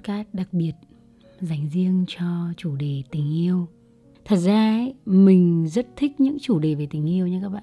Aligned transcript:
podcast 0.00 0.28
đặc 0.32 0.48
biệt 0.52 0.72
dành 1.40 1.68
riêng 1.68 2.04
cho 2.08 2.24
chủ 2.56 2.76
đề 2.76 3.02
tình 3.10 3.34
yêu. 3.34 3.68
Thật 4.24 4.36
ra 4.36 4.76
ấy, 4.76 4.94
mình 5.06 5.68
rất 5.68 5.86
thích 5.96 6.20
những 6.20 6.36
chủ 6.40 6.58
đề 6.58 6.74
về 6.74 6.86
tình 6.90 7.08
yêu 7.08 7.26
nha 7.26 7.40
các 7.42 7.48
bạn. 7.48 7.62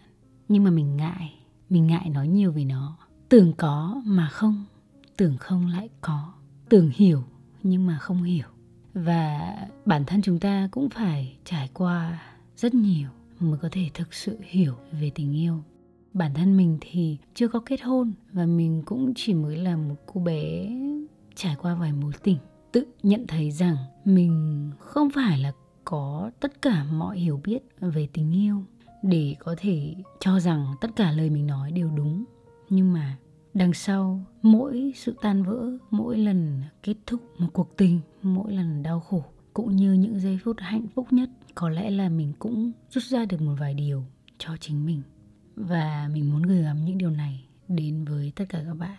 Nhưng 0.49 0.63
mà 0.63 0.71
mình 0.71 0.97
ngại, 0.97 1.33
mình 1.69 1.87
ngại 1.87 2.09
nói 2.09 2.27
nhiều 2.27 2.51
về 2.51 2.65
nó. 2.65 2.97
Tưởng 3.29 3.53
có 3.57 4.01
mà 4.05 4.29
không, 4.29 4.65
tưởng 5.17 5.37
không 5.37 5.67
lại 5.67 5.89
có. 6.01 6.33
Tưởng 6.69 6.91
hiểu 6.93 7.23
nhưng 7.63 7.85
mà 7.85 7.97
không 7.97 8.23
hiểu. 8.23 8.47
Và 8.93 9.55
bản 9.85 10.03
thân 10.05 10.21
chúng 10.21 10.39
ta 10.39 10.69
cũng 10.71 10.89
phải 10.89 11.37
trải 11.45 11.69
qua 11.73 12.23
rất 12.57 12.73
nhiều 12.73 13.09
mới 13.39 13.57
có 13.57 13.69
thể 13.71 13.89
thực 13.93 14.13
sự 14.13 14.37
hiểu 14.41 14.73
về 14.91 15.11
tình 15.15 15.35
yêu 15.35 15.63
bản 16.13 16.33
thân 16.33 16.57
mình 16.57 16.77
thì 16.81 17.17
chưa 17.33 17.47
có 17.47 17.59
kết 17.65 17.81
hôn 17.81 18.13
và 18.33 18.45
mình 18.45 18.81
cũng 18.85 19.13
chỉ 19.15 19.33
mới 19.33 19.57
là 19.57 19.75
một 19.75 19.95
cô 20.05 20.21
bé 20.21 20.69
trải 21.37 21.55
qua 21.61 21.75
vài 21.75 21.93
mối 21.93 22.11
tình, 22.23 22.37
tự 22.71 22.85
nhận 23.03 23.27
thấy 23.27 23.51
rằng 23.51 23.75
mình 24.05 24.69
không 24.79 25.09
phải 25.15 25.39
là 25.39 25.51
có 25.85 26.31
tất 26.39 26.61
cả 26.61 26.83
mọi 26.83 27.19
hiểu 27.19 27.41
biết 27.43 27.59
về 27.79 28.07
tình 28.13 28.31
yêu 28.31 28.63
để 29.03 29.35
có 29.39 29.55
thể 29.57 29.95
cho 30.19 30.39
rằng 30.39 30.75
tất 30.81 30.87
cả 30.95 31.11
lời 31.11 31.29
mình 31.29 31.47
nói 31.47 31.71
đều 31.71 31.89
đúng. 31.95 32.23
Nhưng 32.69 32.93
mà 32.93 33.17
đằng 33.53 33.73
sau 33.73 34.25
mỗi 34.41 34.93
sự 34.95 35.15
tan 35.21 35.43
vỡ, 35.43 35.77
mỗi 35.91 36.17
lần 36.17 36.61
kết 36.83 36.95
thúc 37.05 37.21
một 37.37 37.47
cuộc 37.53 37.77
tình, 37.77 37.99
mỗi 38.21 38.53
lần 38.53 38.83
đau 38.83 38.99
khổ, 38.99 39.23
cũng 39.53 39.75
như 39.75 39.93
những 39.93 40.19
giây 40.19 40.39
phút 40.43 40.55
hạnh 40.59 40.87
phúc 40.95 41.13
nhất, 41.13 41.29
có 41.55 41.69
lẽ 41.69 41.89
là 41.89 42.09
mình 42.09 42.33
cũng 42.39 42.71
rút 42.89 43.03
ra 43.03 43.25
được 43.25 43.41
một 43.41 43.55
vài 43.59 43.73
điều 43.73 44.03
cho 44.37 44.57
chính 44.59 44.85
mình. 44.85 45.01
Và 45.55 46.09
mình 46.13 46.31
muốn 46.31 46.41
gửi 46.41 46.61
gắm 46.61 46.85
những 46.85 46.97
điều 46.97 47.09
này 47.09 47.47
đến 47.67 48.05
với 48.05 48.31
tất 48.35 48.45
cả 48.49 48.63
các 48.65 48.73
bạn. 48.73 48.97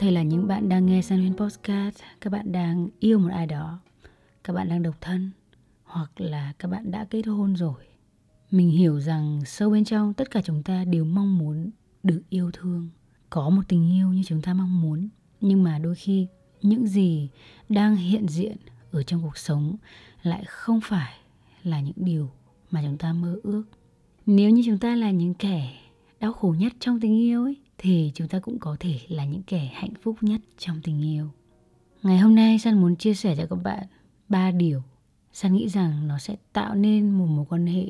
Thể 0.00 0.10
là 0.10 0.22
những 0.22 0.46
bạn 0.46 0.68
đang 0.68 0.86
nghe 0.86 1.02
San 1.02 1.18
Huyên 1.20 1.36
Postcard 1.36 1.98
các 2.20 2.32
bạn 2.32 2.52
đang 2.52 2.88
yêu 3.00 3.18
một 3.18 3.28
ai 3.32 3.46
đó, 3.46 3.78
các 4.44 4.52
bạn 4.52 4.68
đang 4.68 4.82
độc 4.82 4.94
thân, 5.00 5.30
hoặc 5.84 6.20
là 6.20 6.52
các 6.58 6.68
bạn 6.68 6.90
đã 6.90 7.04
kết 7.10 7.26
hôn 7.26 7.56
rồi. 7.56 7.84
Mình 8.50 8.70
hiểu 8.70 9.00
rằng 9.00 9.40
sâu 9.46 9.70
bên 9.70 9.84
trong 9.84 10.14
tất 10.14 10.30
cả 10.30 10.42
chúng 10.44 10.62
ta 10.62 10.84
đều 10.84 11.04
mong 11.04 11.38
muốn 11.38 11.70
được 12.02 12.22
yêu 12.28 12.50
thương, 12.52 12.88
có 13.30 13.50
một 13.50 13.62
tình 13.68 13.92
yêu 13.92 14.08
như 14.08 14.22
chúng 14.26 14.42
ta 14.42 14.54
mong 14.54 14.82
muốn. 14.82 15.08
Nhưng 15.40 15.62
mà 15.62 15.78
đôi 15.78 15.94
khi, 15.94 16.26
những 16.62 16.86
gì 16.86 17.28
đang 17.68 17.96
hiện 17.96 18.28
diện 18.28 18.56
ở 18.92 19.02
trong 19.02 19.22
cuộc 19.22 19.38
sống 19.38 19.76
lại 20.22 20.44
không 20.46 20.80
phải 20.84 21.12
là 21.62 21.80
những 21.80 21.96
điều 21.96 22.30
mà 22.70 22.82
chúng 22.84 22.98
ta 22.98 23.12
mơ 23.12 23.40
ước. 23.42 23.64
Nếu 24.26 24.50
như 24.50 24.62
chúng 24.66 24.78
ta 24.78 24.96
là 24.96 25.10
những 25.10 25.34
kẻ 25.34 25.78
đau 26.20 26.32
khổ 26.32 26.54
nhất 26.58 26.72
trong 26.80 27.00
tình 27.00 27.18
yêu 27.20 27.44
ấy 27.44 27.56
thì 27.82 28.10
chúng 28.14 28.28
ta 28.28 28.38
cũng 28.38 28.58
có 28.58 28.76
thể 28.80 28.98
là 29.08 29.24
những 29.24 29.42
kẻ 29.42 29.70
hạnh 29.74 29.92
phúc 30.02 30.16
nhất 30.20 30.40
trong 30.58 30.80
tình 30.84 31.02
yêu. 31.02 31.28
Ngày 32.02 32.18
hôm 32.18 32.34
nay 32.34 32.58
san 32.58 32.80
muốn 32.80 32.96
chia 32.96 33.14
sẻ 33.14 33.36
cho 33.36 33.46
các 33.50 33.56
bạn 33.56 33.86
ba 34.28 34.50
điều 34.50 34.82
san 35.32 35.54
nghĩ 35.54 35.68
rằng 35.68 36.08
nó 36.08 36.18
sẽ 36.18 36.36
tạo 36.52 36.74
nên 36.74 37.10
một 37.10 37.26
mối 37.26 37.44
quan 37.48 37.66
hệ 37.66 37.86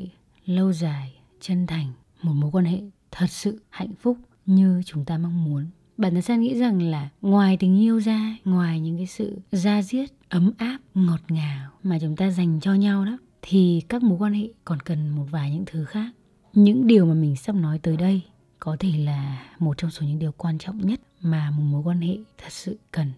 lâu 0.47 0.73
dài, 0.73 1.15
chân 1.41 1.67
thành, 1.67 1.93
một 2.23 2.33
mối 2.33 2.51
quan 2.53 2.65
hệ 2.65 2.81
thật 3.11 3.27
sự 3.31 3.61
hạnh 3.71 3.93
phúc 4.01 4.19
như 4.47 4.83
chúng 4.87 5.05
ta 5.05 5.19
mong 5.19 5.45
muốn. 5.45 5.67
Bản 5.97 6.13
thân 6.15 6.23
san 6.23 6.41
nghĩ 6.41 6.59
rằng 6.59 6.83
là 6.83 7.09
ngoài 7.23 7.57
tình 7.57 7.81
yêu 7.81 8.01
ra, 8.01 8.37
ngoài 8.45 8.81
những 8.81 8.97
cái 8.97 9.07
sự 9.07 9.39
ra 9.53 9.83
diết, 9.83 10.11
ấm 10.29 10.53
áp, 10.59 10.79
ngọt 10.95 11.21
ngào 11.29 11.71
mà 11.83 11.99
chúng 12.01 12.17
ta 12.17 12.31
dành 12.31 12.61
cho 12.61 12.75
nhau 12.75 13.05
đó, 13.05 13.19
thì 13.43 13.83
các 13.89 14.03
mối 14.03 14.19
quan 14.19 14.33
hệ 14.33 14.49
còn 14.65 14.81
cần 14.81 15.09
một 15.09 15.27
vài 15.31 15.51
những 15.51 15.65
thứ 15.67 15.85
khác. 15.85 16.11
Những 16.55 16.87
điều 16.87 17.07
mà 17.07 17.15
mình 17.15 17.37
sắp 17.37 17.55
nói 17.55 17.79
tới 17.79 17.97
đây 17.97 18.23
có 18.61 18.77
thể 18.79 18.93
là 18.99 19.47
một 19.59 19.79
trong 19.79 19.91
số 19.91 20.07
những 20.07 20.19
điều 20.19 20.33
quan 20.33 20.59
trọng 20.59 20.87
nhất 20.87 21.01
mà 21.21 21.51
một 21.51 21.63
mối 21.63 21.83
quan 21.85 22.01
hệ 22.01 22.17
thật 22.39 22.53
sự 22.53 22.79
cần. 22.91 23.13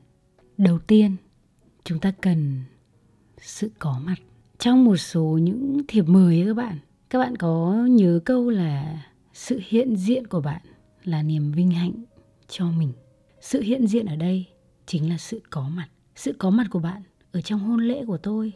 Đầu 0.58 0.78
tiên, 0.78 1.16
chúng 1.84 1.98
ta 1.98 2.12
cần 2.20 2.62
sự 3.41 3.70
có 3.78 4.00
mặt. 4.04 4.16
Trong 4.58 4.84
một 4.84 4.97
số 4.97 5.22
những 5.42 5.80
thiệp 5.88 6.04
mời 6.08 6.41
ấy 6.41 6.47
các 6.47 6.54
bạn 6.54 6.78
các 7.10 7.19
bạn 7.19 7.36
có 7.36 7.86
nhớ 7.91 8.20
câu 8.25 8.50
là 8.50 9.03
sự 9.32 9.60
hiện 9.69 9.97
diện 9.97 10.26
của 10.26 10.41
bạn 10.41 10.62
là 11.04 11.22
niềm 11.22 11.53
vinh 11.53 11.70
hạnh 11.70 11.92
cho 12.48 12.70
mình. 12.70 12.92
Sự 13.41 13.62
hiện 13.62 13.86
diện 13.86 14.06
ở 14.06 14.16
đây 14.16 14.47
chính 14.86 15.10
là 15.10 15.19
sự 15.19 15.41
có 15.50 15.69
mặt. 15.69 15.88
Sự 16.16 16.32
có 16.38 16.50
mặt 16.50 16.66
của 16.70 16.78
bạn 16.78 17.03
ở 17.32 17.41
trong 17.41 17.60
hôn 17.60 17.80
lễ 17.80 18.04
của 18.04 18.19
tôi, 18.19 18.53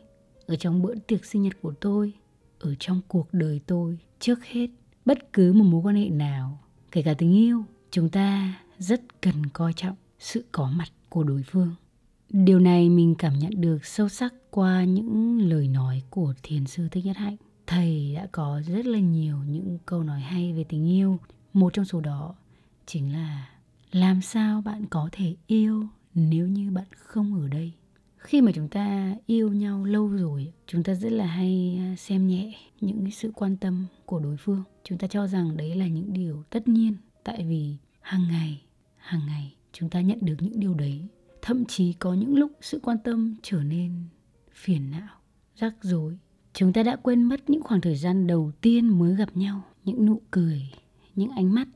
ở 0.47 0.57
trong 0.57 0.83
bữa 0.83 0.95
tiệc 0.95 1.25
sinh 1.25 1.43
nhật 1.43 1.53
của 1.63 1.73
tôi, 1.81 2.13
ở 2.59 2.75
trong 2.79 3.01
cuộc 3.09 3.29
đời 3.33 3.61
tôi 3.67 3.99
trước 4.21 4.45
hết. 4.45 4.67
Bất 5.05 5.33
cứ 5.33 5.53
một 5.53 5.65
mối 5.65 5.83
quan 5.85 5.97
hệ 5.97 6.11
nào 6.11 6.61
kể 6.97 7.03
cả 7.03 7.15
tình 7.15 7.37
yêu, 7.37 7.65
chúng 7.91 8.09
ta 8.09 8.55
rất 8.79 9.21
cần 9.23 9.47
coi 9.47 9.73
trọng 9.73 9.97
sự 10.19 10.45
có 10.53 10.71
mặt 10.71 10.89
của 11.09 11.23
đối 11.23 11.43
phương. 11.43 11.75
Điều 12.31 12.61
này 12.61 12.89
mình 12.89 13.15
cảm 13.19 13.39
nhận 13.39 13.61
được 13.61 13.87
sâu 13.87 14.09
sắc 14.09 14.35
qua 14.51 14.85
những 14.85 15.41
lời 15.41 15.69
nói 15.69 16.03
của 16.11 16.35
thiền 16.43 16.67
sư 16.67 16.89
thích 16.91 17.05
nhất 17.05 17.17
hạnh. 17.17 17.37
Thầy 17.67 18.15
đã 18.15 18.29
có 18.33 18.61
rất 18.67 18.87
là 18.87 18.99
nhiều 18.99 19.37
những 19.49 19.79
câu 19.87 20.03
nói 20.03 20.21
hay 20.21 20.53
về 20.53 20.65
tình 20.65 20.89
yêu. 20.89 21.19
Một 21.53 21.73
trong 21.73 21.85
số 21.85 22.01
đó 22.01 22.35
chính 22.87 23.13
là, 23.13 23.49
làm 23.93 24.23
sao 24.23 24.63
bạn 24.63 24.87
có 24.91 25.09
thể 25.13 25.35
yêu 25.47 25.87
nếu 26.15 26.49
như 26.49 26.71
bạn 26.71 26.87
không 26.97 27.41
ở 27.41 27.49
đây? 27.49 27.73
Khi 28.19 28.41
mà 28.41 28.53
chúng 28.53 28.69
ta 28.69 29.15
yêu 29.27 29.53
nhau 29.53 29.85
lâu 29.85 30.09
rồi, 30.09 30.53
chúng 30.67 30.83
ta 30.83 30.95
rất 30.95 31.13
là 31.13 31.27
hay 31.27 31.79
à, 31.81 31.97
xem 31.97 32.27
nhẹ 32.27 32.55
những 32.81 33.03
cái 33.03 33.11
sự 33.11 33.33
quan 33.35 33.57
tâm 33.57 33.87
của 34.05 34.19
đối 34.19 34.37
phương. 34.37 34.63
Chúng 34.85 34.99
ta 34.99 35.07
cho 35.07 35.27
rằng 35.27 35.57
đấy 35.57 35.75
là 35.75 35.87
những 35.87 36.13
điều 36.13 36.43
tất 36.51 36.69
nhiên, 36.69 36.97
tại 37.25 37.45
vì 37.49 37.77
hàng 38.01 38.23
ngày 38.29 38.63
hàng 38.97 39.21
ngày 39.27 39.55
chúng 39.73 39.91
ta 39.91 40.01
nhận 40.01 40.19
được 40.23 40.37
những 40.41 40.61
điều 40.61 40.75
đấy. 40.75 41.01
Thậm 41.43 41.65
chí 41.65 41.93
có 41.93 42.15
những 42.15 42.35
lúc 42.35 42.53
sự 42.61 42.81
quan 42.83 42.99
tâm 43.05 43.37
trở 43.43 43.63
nên 43.63 43.93
phiền 44.53 44.91
não, 44.91 45.09
rắc 45.57 45.75
rối. 45.83 46.19
Chúng 46.55 46.73
ta 46.73 46.83
đã 46.83 46.97
quên 46.97 47.23
mất 47.23 47.51
những 47.51 47.63
khoảng 47.63 47.81
thời 47.81 47.97
gian 47.97 48.27
đầu 48.27 48.53
tiên 48.61 48.99
mới 48.99 49.17
gặp 49.17 49.37
nhau. 49.37 49.63
Những 49.85 50.07
nụ 50.07 50.21
cười, 50.31 50.63
những 51.15 51.31
ánh 51.31 51.55
mắt 51.55 51.69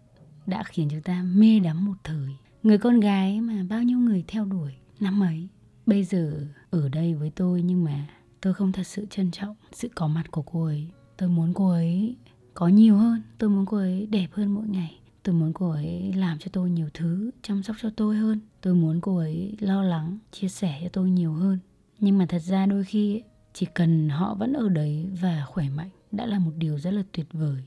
đã 0.46 0.62
khiến 0.64 0.88
chúng 0.90 1.02
ta 1.02 1.22
mê 1.22 1.60
đắm 1.60 1.84
một 1.84 1.96
thời. 2.04 2.28
Người 2.62 2.78
con 2.78 3.00
gái 3.00 3.40
mà 3.40 3.64
bao 3.68 3.82
nhiêu 3.82 3.98
người 3.98 4.24
theo 4.28 4.44
đuổi 4.44 4.72
năm 5.00 5.22
ấy 5.22 5.48
bây 5.86 6.04
giờ 6.04 6.46
ở 6.70 6.88
đây 6.88 7.14
với 7.14 7.30
tôi 7.30 7.62
nhưng 7.62 7.84
mà 7.84 8.06
tôi 8.40 8.54
không 8.54 8.72
thật 8.72 8.86
sự 8.86 9.06
trân 9.10 9.30
trọng 9.30 9.56
sự 9.72 9.88
có 9.94 10.08
mặt 10.08 10.30
của 10.30 10.42
cô 10.42 10.64
ấy. 10.64 10.88
Tôi 11.16 11.28
muốn 11.28 11.54
cô 11.54 11.68
ấy 11.70 12.16
có 12.54 12.68
nhiều 12.68 12.96
hơn, 12.96 13.22
tôi 13.38 13.50
muốn 13.50 13.66
cô 13.66 13.76
ấy 13.76 14.06
đẹp 14.06 14.28
hơn 14.32 14.54
mỗi 14.54 14.66
ngày. 14.66 15.00
Tôi 15.22 15.34
muốn 15.34 15.52
cô 15.52 15.70
ấy 15.70 16.12
làm 16.16 16.38
cho 16.38 16.46
tôi 16.52 16.70
nhiều 16.70 16.88
thứ, 16.94 17.30
chăm 17.42 17.62
sóc 17.62 17.76
cho 17.80 17.90
tôi 17.96 18.16
hơn. 18.16 18.40
Tôi 18.60 18.74
muốn 18.74 19.00
cô 19.00 19.16
ấy 19.16 19.56
lo 19.60 19.82
lắng, 19.82 20.18
chia 20.32 20.48
sẻ 20.48 20.80
cho 20.82 20.88
tôi 20.92 21.10
nhiều 21.10 21.32
hơn. 21.32 21.58
Nhưng 21.98 22.18
mà 22.18 22.26
thật 22.28 22.38
ra 22.38 22.66
đôi 22.66 22.84
khi 22.84 23.22
chỉ 23.52 23.66
cần 23.74 24.08
họ 24.08 24.34
vẫn 24.34 24.52
ở 24.52 24.68
đấy 24.68 25.06
và 25.20 25.44
khỏe 25.46 25.68
mạnh 25.68 25.90
đã 26.12 26.26
là 26.26 26.38
một 26.38 26.52
điều 26.56 26.78
rất 26.78 26.90
là 26.90 27.02
tuyệt 27.12 27.26
vời. 27.32 27.62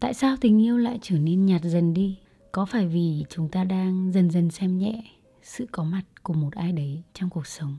Tại 0.00 0.14
sao 0.14 0.36
tình 0.40 0.62
yêu 0.62 0.78
lại 0.78 0.98
trở 1.02 1.18
nên 1.18 1.46
nhạt 1.46 1.62
dần 1.64 1.94
đi? 1.94 2.18
Có 2.52 2.64
phải 2.64 2.86
vì 2.86 3.24
chúng 3.30 3.48
ta 3.48 3.64
đang 3.64 4.12
dần 4.12 4.30
dần 4.30 4.50
xem 4.50 4.78
nhẹ 4.78 5.02
sự 5.42 5.66
có 5.72 5.84
mặt 5.84 6.02
của 6.28 6.34
một 6.34 6.52
ai 6.54 6.72
đấy 6.72 7.02
trong 7.14 7.30
cuộc 7.30 7.46
sống. 7.46 7.78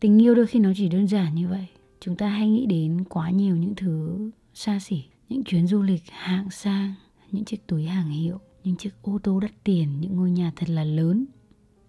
Tình 0.00 0.22
yêu 0.22 0.34
đôi 0.34 0.46
khi 0.46 0.58
nó 0.58 0.72
chỉ 0.76 0.88
đơn 0.88 1.08
giản 1.08 1.34
như 1.34 1.48
vậy. 1.48 1.66
Chúng 2.00 2.16
ta 2.16 2.28
hay 2.28 2.48
nghĩ 2.48 2.66
đến 2.66 3.04
quá 3.08 3.30
nhiều 3.30 3.56
những 3.56 3.74
thứ 3.74 4.30
xa 4.54 4.78
xỉ, 4.78 5.04
những 5.28 5.44
chuyến 5.44 5.66
du 5.66 5.82
lịch 5.82 6.02
hạng 6.10 6.50
sang, 6.50 6.94
những 7.30 7.44
chiếc 7.44 7.66
túi 7.66 7.84
hàng 7.84 8.08
hiệu, 8.08 8.38
những 8.64 8.76
chiếc 8.76 9.02
ô 9.02 9.18
tô 9.22 9.40
đắt 9.40 9.50
tiền, 9.64 10.00
những 10.00 10.16
ngôi 10.16 10.30
nhà 10.30 10.52
thật 10.56 10.70
là 10.70 10.84
lớn. 10.84 11.26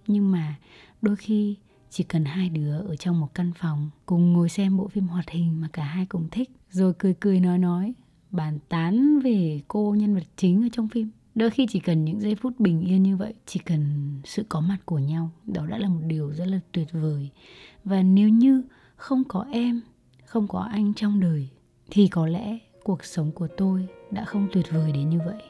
Nhưng 0.08 0.32
mà 0.32 0.56
đôi 1.02 1.16
khi 1.16 1.56
chỉ 1.90 2.04
cần 2.04 2.26
hai 2.26 2.50
đứa 2.50 2.80
ở 2.80 2.96
trong 2.96 3.20
một 3.20 3.34
căn 3.34 3.52
phòng 3.56 3.90
cùng 4.06 4.34
ngồi 4.34 4.50
xem 4.50 4.78
bộ 4.78 4.88
phim 4.88 5.08
hoạt 5.08 5.30
hình 5.30 5.62
mà 5.62 5.68
cả 5.74 5.84
hai 5.84 6.06
cùng 6.06 6.28
thích, 6.32 6.50
rồi 6.70 6.94
cười 7.00 7.14
cười 7.20 7.40
nói 7.40 7.58
nói, 7.58 7.94
bàn 8.32 8.60
tán 8.70 9.20
về 9.20 9.62
cô 9.68 9.96
nhân 9.98 10.16
vật 10.16 10.24
chính 10.38 10.66
ở 10.66 10.68
trong 10.72 10.90
phim 10.90 11.10
đôi 11.36 11.50
khi 11.50 11.68
chỉ 11.70 11.80
cần 11.80 12.06
những 12.06 12.20
giây 12.20 12.36
phút 12.36 12.60
bình 12.60 12.82
yên 12.82 13.04
như 13.04 13.18
vậy, 13.18 13.34
chỉ 13.46 13.60
cần 13.60 14.12
sự 14.24 14.44
có 14.50 14.62
mặt 14.62 14.78
của 14.86 15.00
nhau, 15.00 15.30
đó 15.46 15.66
đã 15.66 15.78
là 15.78 15.90
một 15.90 16.02
điều 16.08 16.34
rất 16.34 16.48
là 16.48 16.60
tuyệt 16.72 16.88
vời. 16.92 17.30
Và 17.84 18.04
nếu 18.04 18.30
như 18.30 18.64
không 18.96 19.24
có 19.24 19.46
em, 19.52 19.82
không 20.26 20.48
có 20.48 20.60
anh 20.60 20.94
trong 20.94 21.20
đời, 21.20 21.50
thì 21.92 22.08
có 22.08 22.28
lẽ 22.28 22.58
cuộc 22.84 23.06
sống 23.06 23.32
của 23.32 23.48
tôi 23.58 23.88
đã 24.12 24.26
không 24.26 24.48
tuyệt 24.52 24.66
vời 24.72 24.92
đến 24.92 25.10
như 25.10 25.20
vậy. 25.26 25.42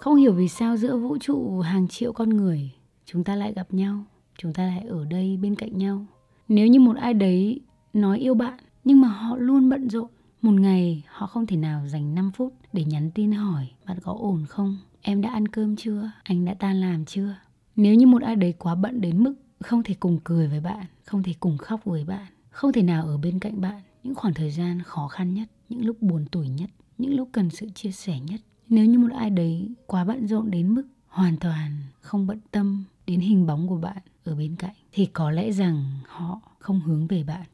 Không 0.00 0.16
hiểu 0.16 0.32
vì 0.32 0.48
sao 0.48 0.76
giữa 0.76 0.96
vũ 0.96 1.18
trụ 1.18 1.60
hàng 1.60 1.88
triệu 1.88 2.12
con 2.12 2.28
người, 2.28 2.70
chúng 3.04 3.24
ta 3.24 3.36
lại 3.36 3.52
gặp 3.52 3.66
nhau 3.74 4.04
chúng 4.38 4.52
ta 4.52 4.66
lại 4.66 4.84
ở 4.88 5.04
đây 5.04 5.36
bên 5.36 5.54
cạnh 5.54 5.78
nhau. 5.78 6.06
Nếu 6.48 6.66
như 6.66 6.80
một 6.80 6.96
ai 6.96 7.14
đấy 7.14 7.60
nói 7.92 8.18
yêu 8.18 8.34
bạn, 8.34 8.58
nhưng 8.84 9.00
mà 9.00 9.08
họ 9.08 9.36
luôn 9.36 9.68
bận 9.68 9.90
rộn, 9.90 10.10
một 10.42 10.52
ngày 10.52 11.02
họ 11.08 11.26
không 11.26 11.46
thể 11.46 11.56
nào 11.56 11.88
dành 11.88 12.14
5 12.14 12.30
phút 12.30 12.54
để 12.72 12.84
nhắn 12.84 13.10
tin 13.10 13.32
hỏi 13.32 13.68
bạn 13.86 13.98
có 14.02 14.16
ổn 14.18 14.44
không, 14.48 14.78
em 15.02 15.20
đã 15.20 15.30
ăn 15.30 15.48
cơm 15.48 15.76
chưa, 15.76 16.10
anh 16.22 16.44
đã 16.44 16.54
tan 16.54 16.80
làm 16.80 17.04
chưa? 17.04 17.34
Nếu 17.76 17.94
như 17.94 18.06
một 18.06 18.22
ai 18.22 18.36
đấy 18.36 18.54
quá 18.58 18.74
bận 18.74 19.00
đến 19.00 19.24
mức 19.24 19.34
không 19.60 19.82
thể 19.82 19.94
cùng 20.00 20.18
cười 20.24 20.48
với 20.48 20.60
bạn, 20.60 20.86
không 21.04 21.22
thể 21.22 21.34
cùng 21.40 21.58
khóc 21.58 21.84
với 21.84 22.04
bạn, 22.04 22.26
không 22.50 22.72
thể 22.72 22.82
nào 22.82 23.06
ở 23.06 23.18
bên 23.18 23.38
cạnh 23.38 23.60
bạn, 23.60 23.82
những 24.02 24.14
khoảng 24.14 24.34
thời 24.34 24.50
gian 24.50 24.82
khó 24.82 25.08
khăn 25.08 25.34
nhất, 25.34 25.48
những 25.68 25.84
lúc 25.84 26.02
buồn 26.02 26.26
tủi 26.26 26.48
nhất, 26.48 26.70
những 26.98 27.14
lúc 27.16 27.28
cần 27.32 27.50
sự 27.50 27.68
chia 27.74 27.90
sẻ 27.90 28.20
nhất, 28.20 28.40
nếu 28.68 28.84
như 28.84 28.98
một 28.98 29.12
ai 29.14 29.30
đấy 29.30 29.68
quá 29.86 30.04
bận 30.04 30.26
rộn 30.26 30.50
đến 30.50 30.74
mức 30.74 30.84
hoàn 31.08 31.36
toàn 31.36 31.72
không 32.00 32.26
bận 32.26 32.40
tâm 32.50 32.84
đến 33.06 33.20
hình 33.20 33.46
bóng 33.46 33.68
của 33.68 33.76
bạn 33.76 33.98
ở 34.24 34.34
bên 34.34 34.56
cạnh 34.56 34.74
thì 34.92 35.06
có 35.06 35.30
lẽ 35.30 35.52
rằng 35.52 35.84
họ 36.06 36.40
không 36.58 36.80
hướng 36.80 37.06
về 37.06 37.22
bạn. 37.22 37.46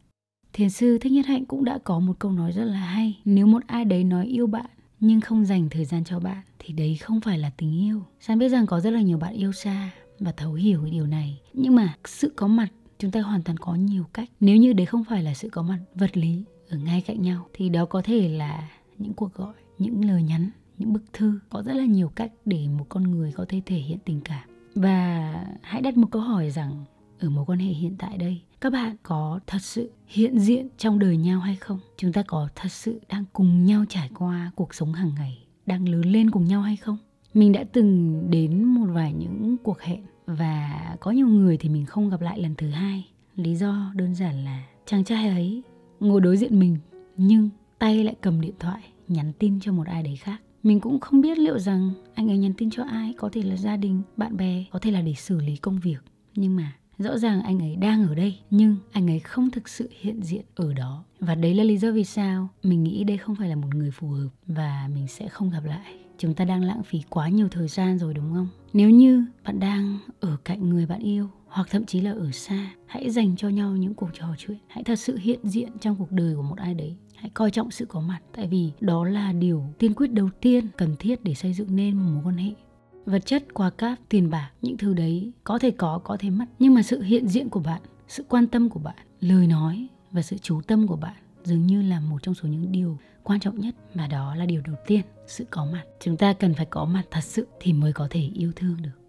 Thiền 0.52 0.70
sư 0.70 0.99
thích 0.99 1.12
nhất 1.12 1.26
hạnh 1.26 1.44
cũng 1.44 1.64
đã 1.64 1.78
có 1.84 1.99
một 1.99 2.19
câu 2.19 2.32
nói 2.32 2.52
rất 2.52 2.64
là 2.64 2.78
hay. 2.78 3.20
Nếu 3.25 3.46
một 3.46 3.62
ai 3.66 3.84
đấy 3.84 4.04
nói 4.04 4.26
yêu 4.26 4.46
bạn 4.46 4.66
nhưng 5.00 5.20
không 5.20 5.44
dành 5.44 5.69
thời 5.70 5.84
gian 5.84 6.04
cho 6.04 6.20
bạn 6.20 6.43
thì 6.58 6.75
đấy 6.75 6.96
không 6.96 7.20
phải 7.20 7.38
là 7.38 7.50
tình 7.56 7.81
yêu. 7.81 8.02
San 8.20 8.38
biết 8.38 8.49
rằng 8.49 8.66
có 8.66 8.81
rất 8.81 8.90
là 8.90 9.00
nhiều 9.00 9.19
bạn 9.19 9.34
yêu 9.34 9.52
xa 9.52 9.90
và 10.19 10.32
thấu 10.32 10.52
hiểu 10.52 10.82
cái 10.82 10.90
điều 10.90 11.06
này. 11.06 11.40
Nhưng 11.52 11.75
mà 11.75 11.94
sự 12.05 12.32
có 12.37 12.46
mặt, 12.46 12.69
chúng 12.98 13.10
ta 13.10 13.20
hoàn 13.20 13.43
toàn 13.43 13.58
có 13.58 13.75
nhiều 13.75 14.05
cách. 14.12 14.31
Nếu 14.40 14.56
như 14.56 14.72
đấy 14.72 14.87
không 14.87 15.05
phải 15.05 15.22
là 15.22 15.34
sự 15.34 15.48
có 15.48 15.62
mặt 15.62 15.78
vật 15.94 16.16
lý 16.16 16.44
ở 16.69 16.78
ngay 16.78 17.00
cạnh 17.00 17.22
nhau 17.22 17.46
thì 17.52 17.69
đó 17.69 17.84
có 17.84 18.02
thể 18.02 18.28
là 18.28 18.69
những 18.98 19.12
cuộc 19.14 19.34
gọi, 19.34 19.55
những 19.78 20.05
lời 20.05 20.22
nhắn, 20.22 20.50
những 20.78 20.93
bức 20.93 21.02
thư. 21.12 21.38
Có 21.50 21.62
rất 21.62 21.75
là 21.75 21.84
nhiều 21.84 22.08
cách 22.08 22.32
để 22.44 22.69
một 22.78 22.87
con 22.88 23.02
người 23.02 23.32
có 23.32 23.44
thể 23.48 23.62
thể 23.66 23.76
hiện 23.76 23.98
tình 24.05 24.20
cảm 24.20 24.51
và 24.74 25.32
hãy 25.62 25.82
đặt 25.82 25.96
một 25.96 26.08
câu 26.10 26.22
hỏi 26.22 26.50
rằng, 26.50 26.84
ở 27.20 27.30
mối 27.30 27.44
quan 27.46 27.58
hệ 27.58 27.72
hiện 27.72 27.96
tại 27.98 28.19
đây, 28.19 28.40
các 28.60 28.72
bạn 28.72 28.96
có 29.02 29.40
thật 29.46 29.58
sự 29.62 29.90
hiện 30.06 30.38
diện 30.38 30.69
trong 30.78 30.98
đời 30.98 31.16
nhau 31.16 31.40
hay 31.40 31.56
không? 31.56 31.78
Chúng 31.96 32.12
ta 32.12 32.22
có 32.26 32.48
thật 32.54 32.72
sự 32.72 33.00
đang 33.08 33.24
cùng 33.32 33.64
nhau 33.64 33.84
trải 33.88 34.10
qua 34.14 34.50
cuộc 34.56 34.74
sống 34.74 34.92
hàng 34.92 35.12
ngày, 35.19 35.38
đang 35.66 35.88
lớn 35.88 36.02
lên 36.02 36.30
cùng 36.30 36.44
nhau 36.44 36.62
hay 36.62 36.76
không? 36.76 36.98
Mình 37.34 37.52
đã 37.52 37.64
từng 37.72 38.22
đến 38.30 38.64
một 38.64 38.86
vài 38.92 39.12
những 39.12 39.56
cuộc 39.62 39.80
hẹn 39.80 40.00
và 40.26 40.96
có 41.00 41.10
nhiều 41.10 41.28
người 41.28 41.56
thì 41.56 41.69
mình 41.69 41.86
không 41.86 42.10
gặp 42.10 42.20
lại 42.20 42.40
lần 42.40 42.54
thứ 42.54 42.70
hai. 42.70 43.08
Lý 43.36 43.54
do 43.54 43.92
đơn 43.94 44.14
giản 44.14 44.44
là 44.44 44.64
chàng 44.86 45.04
trai 45.04 45.28
ấy 45.28 45.62
ngồi 46.00 46.20
đối 46.20 46.36
diện 46.36 46.58
mình, 46.58 46.76
nhưng 47.16 47.50
tay 47.78 48.04
lại 48.04 48.14
cầm 48.20 48.40
điện 48.40 48.54
thoại 48.58 48.82
nhắn 49.08 49.32
tin 49.38 49.60
cho 49.60 49.72
một 49.72 49.86
ai 49.86 50.02
đấy 50.02 50.16
khác 50.16 50.40
mình 50.62 50.81
cũng 50.81 51.00
không 51.00 51.20
biết 51.20 51.38
liệu 51.38 51.59
rằng 51.59 51.91
anh 52.14 52.31
ấy 52.31 52.38
nhắn 52.38 52.53
tin 52.55 52.70
cho 52.70 52.82
ai, 52.85 53.14
có 53.17 53.29
thể 53.32 53.43
là 53.43 53.56
gia 53.56 53.76
đình, 53.76 54.03
bạn 54.17 54.37
bè, 54.37 54.64
có 54.70 54.79
thể 54.79 54.91
là 54.91 55.03
để 55.03 55.14
xử 55.14 55.41
lý 55.41 55.56
công 55.56 55.81
việc. 55.81 55.99
Nhưng 56.35 56.56
mà 56.56 56.73
rõ 56.99 57.19
ràng 57.19 57.43
anh 57.43 57.59
ấy 57.59 57.76
đang 57.76 58.09
ở 58.09 58.14
đây, 58.14 58.38
nhưng 58.50 58.76
anh 58.93 59.11
ấy 59.11 59.20
không 59.20 59.50
thực 59.50 59.69
sự 59.69 59.88
hiện 60.00 60.23
diện 60.23 60.44
ở 60.55 60.73
đó. 60.73 61.05
Và 61.20 61.35
đấy 61.35 61.55
là 61.55 61.64
lý 61.64 61.79
do 61.79 61.93
vì 61.93 62.05
sao 62.05 62.49
mình 62.62 62.82
nghĩ 62.82 63.05
đây 63.05 63.17
không 63.17 63.37
phải 63.37 63.49
là 63.49 63.56
một 63.56 63.75
người 63.75 63.91
phù 63.91 64.09
hợp 64.09 64.29
và 64.47 64.88
mình 64.94 65.09
sẽ 65.09 65.29
không 65.29 65.50
gặp 65.50 65.64
lại. 65.64 65.94
Chúng 66.19 66.35
ta 66.35 66.44
đang 66.44 66.62
lãng 66.62 66.82
phí 66.82 67.03
quá 67.08 67.29
nhiều 67.29 67.49
thời 67.49 67.69
gian 67.69 67.99
rồi, 67.99 68.15
đúng 68.15 68.35
không? 68.35 68.49
Nếu 68.73 68.91
như 68.91 69.25
bạn 69.44 69.61
đang 69.61 69.99
ở 70.20 70.37
cạnh 70.44 70.69
người 70.69 70.87
bạn 70.87 71.00
yêu, 71.00 71.29
hoặc 71.47 71.69
thậm 71.70 71.87
chí 71.87 72.00
là 72.00 72.12
ở 72.12 72.31
xa, 72.32 72.75
hãy 72.87 73.11
dành 73.11 73.37
cho 73.37 73.49
nhau 73.49 73.76
những 73.76 73.94
cuộc 73.94 74.11
trò 74.12 74.26
chuyện. 74.38 74.58
Hãy 74.67 74.85
thật 74.85 74.97
sự 74.97 75.17
hiện 75.17 75.41
diện 75.43 75.69
trong 75.81 75.97
cuộc 75.97 76.12
đời 76.12 76.37
của 76.37 76.43
một 76.43 76.58
ai 76.58 76.75
đấy 76.75 76.97
hãy 77.22 77.30
coi 77.34 77.50
trọng 77.50 77.70
sự 77.70 77.86
có 77.86 78.00
mặt, 78.00 78.20
tại 78.32 78.48
vì 78.48 78.70
đó 78.80 79.04
là 79.04 79.32
điều 79.32 79.64
tiên 79.78 79.94
quyết 79.94 80.12
đầu 80.12 80.28
tiên 80.40 80.66
cần 80.76 80.96
thiết 80.98 81.24
để 81.24 81.34
xây 81.34 81.54
dựng 81.54 81.76
nên 81.76 81.96
một 81.96 82.10
mối 82.14 82.22
quan 82.24 82.36
hệ. 82.36 82.50
Vật 83.06 83.26
chất, 83.26 83.54
quà 83.54 83.70
cáp, 83.70 83.98
tiền 84.08 84.30
bạc, 84.30 84.50
những 84.62 84.76
thứ 84.76 84.94
đấy 84.94 85.32
có 85.44 85.58
thể 85.58 85.70
có 85.70 86.00
có 86.04 86.16
thể 86.20 86.30
mất, 86.30 86.44
nhưng 86.58 86.74
mà 86.74 86.82
sự 86.82 87.02
hiện 87.02 87.28
diện 87.28 87.48
của 87.48 87.60
bạn, 87.60 87.82
sự 88.08 88.24
quan 88.28 88.46
tâm 88.46 88.69
của 88.69 88.80
bạn, 88.80 88.96
lời 89.20 89.46
nói 89.46 89.88
và 90.10 90.22
sự 90.22 90.36
chú 90.38 90.60
tâm 90.60 90.86
của 90.86 90.96
bạn 90.96 91.14
dường 91.44 91.66
như 91.66 91.82
là 91.82 92.00
một 92.00 92.22
trong 92.22 92.34
số 92.34 92.48
những 92.48 92.72
điều 92.72 92.98
quan 93.22 93.40
trọng 93.40 93.60
nhất, 93.60 93.74
mà 93.94 94.06
đó 94.06 94.34
là 94.34 94.46
điều 94.46 94.62
đầu 94.66 94.76
tiên, 94.86 95.00
sự 95.26 95.44
có 95.50 95.64
mặt. 95.64 95.84
Chúng 96.00 96.16
ta 96.16 96.32
cần 96.32 96.54
phải 96.54 96.66
có 96.66 96.84
mặt 96.84 97.02
thật 97.10 97.24
sự 97.24 97.46
thì 97.60 97.72
mới 97.72 97.92
có 97.92 98.06
thể 98.10 98.20
yêu 98.20 98.52
thương 98.56 98.76
được. 98.82 99.00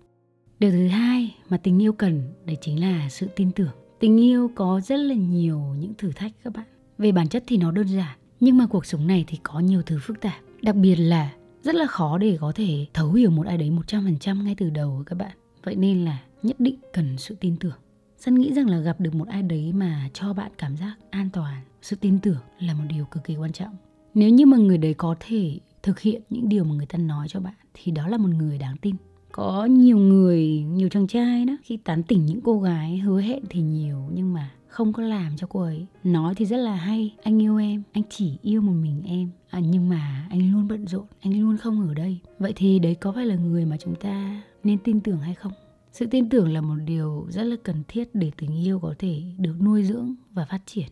Điều 0.59 0.71
thứ 0.71 0.87
hai 0.87 1.35
mà 1.49 1.57
tình 1.57 1.81
yêu 1.81 1.93
cần, 1.93 2.33
đấy 2.45 2.57
chính 2.61 2.81
là 2.81 3.09
sự 3.09 3.27
tin 3.35 3.51
tưởng. 3.51 3.71
Tình 3.99 4.19
yêu 4.19 4.51
có 4.55 4.81
rất 4.83 4.97
là 4.97 5.15
nhiều 5.15 5.59
những 5.79 5.93
thử 5.97 6.11
thách 6.11 6.31
các 6.43 6.53
bạn 6.53 6.65
về 6.97 7.11
bản 7.11 7.27
chất 7.27 7.43
thì 7.47 7.57
nó 7.57 7.71
đơn 7.71 7.87
giản 7.87 8.17
nhưng 8.39 8.57
mà 8.57 8.65
cuộc 8.65 8.85
sống 8.85 9.07
này 9.07 9.25
thì 9.27 9.39
có 9.43 9.59
nhiều 9.59 9.81
thứ 9.85 9.99
phức 10.01 10.21
tạp 10.21 10.41
đặc 10.61 10.75
biệt 10.75 10.95
là 10.95 11.31
rất 11.63 11.75
là 11.75 11.85
khó 11.85 12.17
để 12.17 12.37
có 12.41 12.51
thể 12.55 12.85
thấu 12.93 13.13
hiểu 13.13 13.31
một 13.31 13.45
ai 13.47 13.57
đấy 13.57 13.71
100% 13.87 14.43
ngay 14.43 14.55
từ 14.57 14.69
đầu 14.69 15.03
các 15.05 15.15
bạn. 15.15 15.31
Vậy 15.63 15.75
nên 15.75 16.05
là 16.05 16.19
nhất 16.43 16.59
định 16.59 16.75
cần 16.93 17.17
sự 17.17 17.35
tin 17.39 17.55
tưởng. 17.59 17.77
Sân 18.17 18.35
nghĩ 18.35 18.53
rằng 18.53 18.69
là 18.69 18.79
gặp 18.79 18.99
được 18.99 19.15
một 19.15 19.27
ai 19.27 19.41
đấy 19.41 19.73
mà 19.73 20.09
cho 20.13 20.33
bạn 20.33 20.51
cảm 20.57 20.77
giác 20.77 20.95
an 21.09 21.29
toàn, 21.33 21.61
sự 21.81 21.95
tin 21.95 22.19
tưởng 22.19 22.39
là 22.59 22.73
một 22.73 22.83
điều 22.89 23.05
cực 23.05 23.23
kỳ 23.23 23.35
quan 23.35 23.51
trọng. 23.51 23.75
Nếu 24.13 24.29
như 24.29 24.45
mà 24.45 24.57
người 24.57 24.77
đấy 24.77 24.93
có 24.93 25.15
thể 25.19 25.59
thực 25.83 25.99
hiện 25.99 26.21
những 26.29 26.49
điều 26.49 26.63
mà 26.63 26.75
người 26.75 26.85
ta 26.85 26.97
nói 26.97 27.27
cho 27.29 27.39
bạn 27.39 27.53
thì 27.73 27.91
đó 27.91 28.07
là 28.07 28.17
một 28.17 28.29
người 28.29 28.57
đáng 28.57 28.77
tin. 28.77 28.95
Có 29.31 29.65
nhiều 29.65 29.97
người, 29.97 30.63
nhiều 30.63 30.89
chàng 30.89 31.07
trai 31.07 31.45
đó 31.45 31.53
khi 31.63 31.77
tán 31.77 32.03
tỉnh 32.03 32.25
những 32.25 32.41
cô 32.41 32.59
gái 32.59 32.97
hứa 32.97 33.21
hẹn 33.21 33.43
thì 33.49 33.61
nhiều 33.61 34.09
nhưng 34.13 34.33
mà 34.33 34.51
không 34.73 34.93
có 34.93 35.03
làm 35.03 35.37
cho 35.37 35.47
cô 35.47 35.61
ấy. 35.61 35.85
Nói 36.03 36.35
thì 36.35 36.45
rất 36.45 36.57
là 36.57 36.75
hay 36.75 37.15
anh 37.23 37.41
yêu 37.41 37.57
em 37.57 37.83
anh 37.91 38.03
chỉ 38.09 38.37
yêu 38.41 38.61
một 38.61 38.71
mình 38.71 39.03
em. 39.05 39.29
À, 39.49 39.59
nhưng 39.59 39.89
mà 39.89 40.27
anh 40.29 40.51
luôn 40.51 40.67
bận 40.67 40.87
rộn 40.87 41.05
anh 41.19 41.41
luôn 41.41 41.57
không 41.57 41.87
ở 41.87 41.93
đây. 41.93 42.19
Vậy 42.39 42.53
thì 42.55 42.79
đấy 42.79 42.95
có 42.95 43.11
phải 43.11 43.25
là 43.25 43.35
người 43.35 43.65
mà 43.65 43.77
chúng 43.77 43.95
ta 43.95 44.41
nên 44.63 44.77
tin 44.83 44.99
tưởng 44.99 45.19
hay 45.19 45.35
không? 45.35 45.51
Sự 45.91 46.05
tin 46.05 46.29
tưởng 46.29 46.53
là 46.53 46.61
một 46.61 46.75
điều 46.85 47.27
rất 47.29 47.43
là 47.43 47.55
cần 47.63 47.83
thiết 47.87 48.15
để 48.15 48.31
tình 48.37 48.63
yêu 48.63 48.79
có 48.79 48.93
thể 48.99 49.21
được 49.37 49.55
nuôi 49.61 49.83
dưỡng 49.83 50.15
và 50.31 50.45
phát 50.45 50.61
triển. 50.65 50.87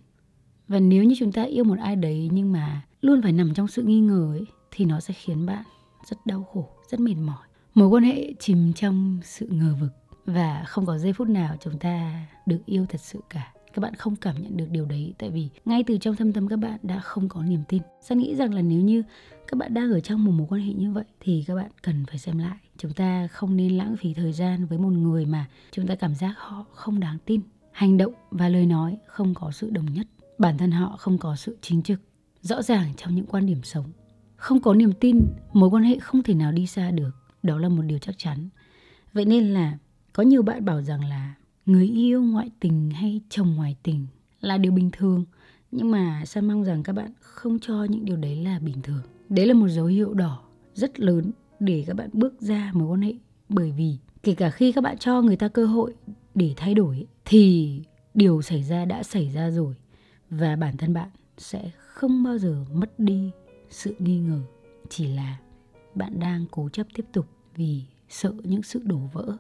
Và 0.68 0.80
nếu 0.80 1.04
như 1.04 1.16
chúng 1.20 1.32
ta 1.32 1.44
yêu 1.44 1.64
một 1.64 1.80
ai 1.80 1.96
đấy 1.96 2.30
nhưng 2.32 2.52
mà 2.52 2.82
luôn 3.02 3.22
phải 3.22 3.32
nằm 3.32 3.54
trong 3.54 3.68
sự 3.68 3.84
nghi 3.84 4.00
ngờ 4.00 4.34
ấy 4.34 4.46
thì 4.72 4.86
nó 4.86 5.00
sẽ 5.00 5.14
khiến 5.14 5.46
bạn 5.46 5.64
rất 6.06 6.26
đau 6.26 6.44
khổ 6.44 6.70
rất 6.90 7.00
mệt 7.00 7.16
mỏi. 7.16 7.48
Mối 7.74 7.88
quan 7.88 8.04
hệ 8.04 8.34
chìm 8.40 8.74
trong 8.74 9.20
sự 9.24 9.48
ngờ 9.52 9.76
vực 9.82 9.92
và 10.26 10.64
không 10.68 10.86
có 10.86 10.98
giây 10.98 11.14
phút 11.14 11.28
nào 11.30 11.56
chúng 11.60 11.80
ta 11.80 12.26
được 12.46 12.60
yêu 12.66 12.86
thật 12.90 13.02
sự 13.02 13.20
cả 13.30 13.54
các 13.74 13.80
bạn 13.80 13.96
không 13.96 14.16
cảm 14.16 14.36
nhận 14.42 14.58
được 14.58 14.68
điều 14.72 14.86
đấy, 14.86 15.14
tại 15.18 15.30
vì 15.30 15.50
ngay 15.66 15.84
từ 15.84 15.98
trong 15.98 16.16
thâm 16.16 16.34
tâm 16.34 16.48
các 16.48 16.58
bạn 16.58 16.80
đã 16.84 17.00
không 17.00 17.30
có 17.30 17.44
niềm 17.44 17.62
tin. 17.68 17.82
San 18.02 18.20
nghĩ 18.20 18.36
rằng 18.36 18.54
là 18.54 18.62
nếu 18.62 18.82
như 18.82 19.04
các 19.48 19.58
bạn 19.58 19.74
đang 19.74 19.92
ở 19.92 20.00
trong 20.00 20.26
một 20.26 20.32
mối 20.32 20.48
quan 20.50 20.62
hệ 20.62 20.74
như 20.74 20.92
vậy 20.92 21.04
thì 21.20 21.44
các 21.48 21.56
bạn 21.56 21.72
cần 21.82 22.06
phải 22.06 22.20
xem 22.20 22.38
lại, 22.38 22.58
chúng 22.78 22.94
ta 22.94 23.28
không 23.28 23.56
nên 23.56 23.78
lãng 23.78 23.98
phí 23.98 24.14
thời 24.14 24.34
gian 24.34 24.66
với 24.66 24.78
một 24.78 24.90
người 24.90 25.26
mà 25.26 25.46
chúng 25.72 25.88
ta 25.88 25.96
cảm 25.96 26.16
giác 26.16 26.34
họ 26.38 26.66
không 26.74 27.00
đáng 27.00 27.18
tin. 27.26 27.42
Hành 27.72 27.98
động 27.98 28.14
và 28.32 28.50
lời 28.50 28.66
nói 28.66 28.98
không 29.08 29.34
có 29.34 29.52
sự 29.52 29.70
đồng 29.70 29.94
nhất, 29.94 30.08
bản 30.38 30.58
thân 30.58 30.72
họ 30.72 30.98
không 30.98 31.18
có 31.18 31.36
sự 31.36 31.58
chính 31.62 31.82
trực. 31.82 32.02
Rõ 32.42 32.62
ràng 32.62 32.94
trong 32.98 33.16
những 33.16 33.26
quan 33.26 33.46
điểm 33.46 33.64
sống, 33.64 33.92
không 34.36 34.62
có 34.62 34.74
niềm 34.74 34.92
tin, 35.00 35.20
mối 35.54 35.70
quan 35.70 35.84
hệ 35.84 36.00
không 36.00 36.24
thể 36.24 36.34
nào 36.34 36.52
đi 36.52 36.68
xa 36.68 36.92
được. 36.92 37.12
Đó 37.44 37.58
là 37.58 37.70
một 37.70 37.82
điều 37.82 38.00
chắc 38.00 38.16
chắn. 38.18 38.50
Vậy 39.14 39.26
nên 39.26 39.54
là 39.54 39.78
có 40.14 40.24
nhiều 40.24 40.42
bạn 40.42 40.66
bảo 40.66 40.82
rằng 40.82 41.06
là 41.06 41.34
người 41.66 41.88
yêu 41.88 42.24
ngoại 42.24 42.50
tình 42.60 42.90
hay 42.90 43.22
chồng 43.30 43.56
ngoại 43.56 43.76
tình 43.84 44.08
là 44.42 44.58
điều 44.58 44.72
bình 44.72 44.90
thường. 44.92 45.26
Nhưng 45.72 45.92
mà 45.92 46.24
san 46.26 46.48
mong 46.48 46.64
rằng 46.64 46.84
các 46.84 46.94
bạn 46.94 47.12
không 47.20 47.60
cho 47.60 47.84
những 47.84 48.06
điều 48.06 48.18
đấy 48.18 48.36
là 48.36 48.60
bình 48.60 48.82
thường. 48.84 49.02
Đấy 49.30 49.46
là 49.46 49.54
một 49.54 49.68
dấu 49.68 49.86
hiệu 49.86 50.14
đỏ 50.14 50.44
rất 50.74 51.00
lớn 51.00 51.32
để 51.60 51.84
các 51.88 51.94
bạn 51.94 52.10
bước 52.14 52.42
ra 52.42 52.72
mối 52.74 52.88
quan 52.88 53.02
hệ. 53.02 53.14
Bởi 53.50 53.72
vì 53.72 53.98
kể 54.24 54.34
cả 54.34 54.50
khi 54.50 54.72
các 54.72 54.84
bạn 54.84 54.98
cho 54.98 55.22
người 55.22 55.36
ta 55.36 55.48
cơ 55.48 55.66
hội 55.66 55.94
để 56.36 56.54
thay 56.58 56.74
đổi 56.74 57.08
thì 57.26 57.82
điều 58.14 58.42
xảy 58.42 58.64
ra 58.64 58.86
đã 58.86 59.04
xảy 59.04 59.30
ra 59.30 59.50
rồi. 59.50 59.76
Và 60.30 60.56
bản 60.56 60.78
thân 60.78 60.94
bạn 60.94 61.10
sẽ 61.38 61.72
không 61.78 62.24
bao 62.24 62.38
giờ 62.38 62.66
mất 62.74 63.00
đi 63.00 63.32
sự 63.70 63.96
nghi 64.00 64.20
ngờ. 64.20 64.40
Chỉ 64.90 65.08
là 65.08 65.38
bạn 65.96 66.20
đang 66.20 66.46
cố 66.52 66.70
chấp 66.70 66.88
tiếp 66.94 67.06
tục 67.14 67.26
vì 67.56 67.84
sợ 68.10 68.34
những 68.44 68.64
sự 68.64 68.82
đổ 68.84 69.00
vỡ 69.14 69.38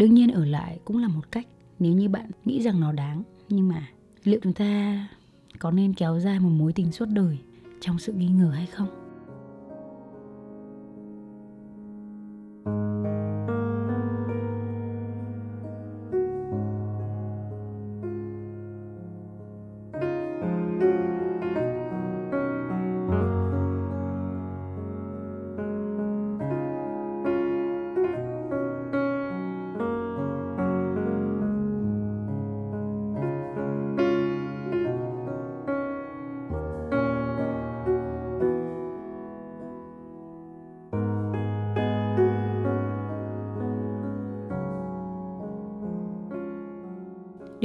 đương 0.00 0.14
nhiên 0.14 0.30
ở 0.30 0.44
lại 0.44 0.78
cũng 0.84 0.98
là 0.98 1.08
một 1.08 1.32
cách, 1.32 1.46
nếu 1.78 1.92
như 1.92 2.08
bạn 2.08 2.30
nghĩ 2.44 2.62
rằng 2.62 2.80
nó 2.80 2.92
đáng. 2.92 3.22
Nhưng 3.48 3.68
mà 3.68 3.88
liệu 4.24 4.40
chúng 4.42 4.52
ta 4.52 5.08
có 5.58 5.70
nên 5.70 5.94
kéo 5.94 6.20
dài 6.20 6.40
một 6.40 6.48
mối 6.48 6.72
tình 6.72 6.92
suốt 6.92 7.08
đời 7.08 7.38
trong 7.80 7.98
sự 7.98 8.12
nghi 8.12 8.28
ngờ 8.28 8.50
hay 8.50 8.66
không? 8.66 8.99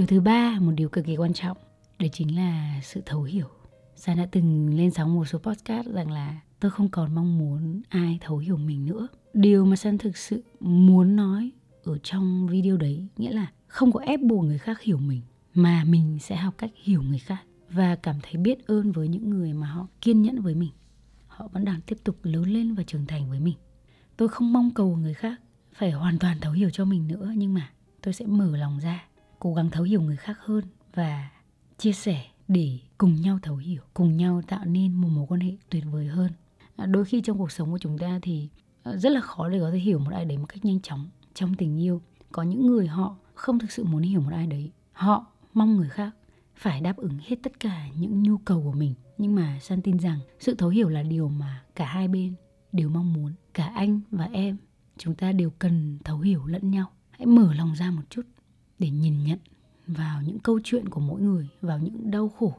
Điều 0.05 0.19
thứ 0.19 0.21
ba, 0.21 0.59
một 0.59 0.71
điều 0.71 0.89
cực 0.89 1.05
kỳ 1.05 1.15
quan 1.15 1.33
trọng, 1.33 1.57
đấy 1.99 2.09
chính 2.13 2.35
là 2.35 2.79
sự 2.83 3.01
thấu 3.05 3.23
hiểu. 3.23 3.47
San 3.95 4.17
đã 4.17 4.27
từng 4.31 4.77
lên 4.77 4.91
sóng 4.91 5.15
một 5.15 5.25
số 5.25 5.39
podcast 5.39 5.87
rằng 5.87 6.11
là 6.11 6.41
tôi 6.59 6.71
không 6.71 6.89
còn 6.89 7.15
mong 7.15 7.37
muốn 7.37 7.81
ai 7.89 8.19
thấu 8.21 8.37
hiểu 8.37 8.57
mình 8.57 8.85
nữa. 8.85 9.07
Điều 9.33 9.65
mà 9.65 9.75
San 9.75 9.97
thực 9.97 10.17
sự 10.17 10.43
muốn 10.59 11.15
nói 11.15 11.51
ở 11.83 11.97
trong 11.97 12.47
video 12.47 12.77
đấy 12.77 13.07
nghĩa 13.17 13.31
là 13.31 13.51
không 13.67 13.91
có 13.91 13.99
ép 13.99 14.19
buộc 14.21 14.45
người 14.45 14.57
khác 14.57 14.81
hiểu 14.81 14.97
mình, 14.97 15.21
mà 15.53 15.83
mình 15.83 16.17
sẽ 16.21 16.35
học 16.35 16.53
cách 16.57 16.71
hiểu 16.83 17.03
người 17.03 17.19
khác 17.19 17.43
và 17.69 17.95
cảm 17.95 18.15
thấy 18.21 18.37
biết 18.37 18.67
ơn 18.67 18.91
với 18.91 19.07
những 19.07 19.29
người 19.29 19.53
mà 19.53 19.67
họ 19.67 19.87
kiên 20.01 20.21
nhẫn 20.21 20.41
với 20.41 20.55
mình. 20.55 20.71
Họ 21.27 21.47
vẫn 21.47 21.65
đang 21.65 21.81
tiếp 21.81 21.97
tục 22.03 22.17
lớn 22.23 22.43
lên 22.43 22.73
và 22.73 22.83
trưởng 22.83 23.05
thành 23.05 23.29
với 23.29 23.39
mình. 23.39 23.55
Tôi 24.17 24.27
không 24.27 24.53
mong 24.53 24.71
cầu 24.71 24.95
người 24.95 25.13
khác 25.13 25.41
phải 25.73 25.91
hoàn 25.91 26.19
toàn 26.19 26.39
thấu 26.41 26.53
hiểu 26.53 26.69
cho 26.69 26.85
mình 26.85 27.07
nữa, 27.07 27.31
nhưng 27.37 27.53
mà 27.53 27.69
tôi 28.01 28.13
sẽ 28.13 28.25
mở 28.25 28.57
lòng 28.57 28.79
ra 28.79 29.05
cố 29.39 29.53
gắng 29.53 29.69
thấu 29.69 29.83
hiểu 29.83 30.01
người 30.01 30.17
khác 30.17 30.37
hơn 30.39 30.63
và 30.93 31.29
chia 31.77 31.91
sẻ 31.91 32.25
để 32.47 32.79
cùng 32.97 33.21
nhau 33.21 33.39
thấu 33.41 33.55
hiểu 33.55 33.81
cùng 33.93 34.17
nhau 34.17 34.41
tạo 34.47 34.65
nên 34.65 34.93
một 34.93 35.07
mối 35.11 35.25
quan 35.29 35.41
hệ 35.41 35.51
tuyệt 35.69 35.83
vời 35.91 36.07
hơn. 36.07 36.31
À, 36.75 36.85
đôi 36.85 37.05
khi 37.05 37.21
trong 37.21 37.37
cuộc 37.37 37.51
sống 37.51 37.71
của 37.71 37.77
chúng 37.77 37.97
ta 37.97 38.19
thì 38.21 38.49
ờ, 38.83 38.97
rất 38.97 39.11
là 39.11 39.21
khó 39.21 39.49
để 39.49 39.59
có 39.59 39.71
thể 39.71 39.77
hiểu 39.77 39.99
một 39.99 40.11
ai 40.13 40.25
đấy 40.25 40.37
một 40.37 40.45
cách 40.49 40.65
nhanh 40.65 40.81
chóng 40.81 41.09
trong 41.33 41.55
tình 41.55 41.81
yêu. 41.81 42.01
Có 42.31 42.43
những 42.43 42.67
người 42.67 42.87
họ 42.87 43.17
không 43.33 43.59
thực 43.59 43.71
sự 43.71 43.83
muốn 43.83 44.01
hiểu 44.01 44.21
một 44.21 44.31
ai 44.33 44.47
đấy 44.47 44.71
họ 44.91 45.25
mong 45.53 45.75
người 45.75 45.89
khác 45.89 46.15
phải 46.55 46.81
đáp 46.81 46.97
ứng 46.97 47.17
hết 47.23 47.35
tất 47.43 47.59
cả 47.59 47.87
những 47.97 48.23
nhu 48.23 48.37
cầu 48.37 48.61
của 48.63 48.71
mình. 48.71 48.93
Nhưng 49.17 49.35
mà 49.35 49.59
san 49.61 49.81
tin 49.81 49.97
rằng 49.99 50.19
sự 50.39 50.55
thấu 50.55 50.69
hiểu 50.69 50.89
là 50.89 51.03
điều 51.03 51.29
mà 51.29 51.63
cả 51.75 51.85
hai 51.85 52.07
bên 52.07 52.33
đều 52.71 52.89
mong 52.89 53.13
muốn 53.13 53.33
cả 53.53 53.71
anh 53.75 54.01
và 54.11 54.29
em. 54.33 54.57
Chúng 54.97 55.15
ta 55.15 55.31
đều 55.31 55.49
cần 55.59 55.99
thấu 56.03 56.19
hiểu 56.19 56.45
lẫn 56.45 56.71
nhau. 56.71 56.91
Hãy 57.11 57.25
mở 57.25 57.53
lòng 57.53 57.73
ra 57.75 57.91
một 57.91 58.01
chút 58.09 58.21
để 58.79 58.89
nhìn 58.89 59.23
nhận 59.23 59.39
vào 59.87 60.21
những 60.21 60.39
câu 60.39 60.59
chuyện 60.63 60.89
của 60.89 60.99
mỗi 60.99 61.21
người, 61.21 61.47
vào 61.61 61.79
những 61.79 62.11
đau 62.11 62.29
khổ 62.29 62.53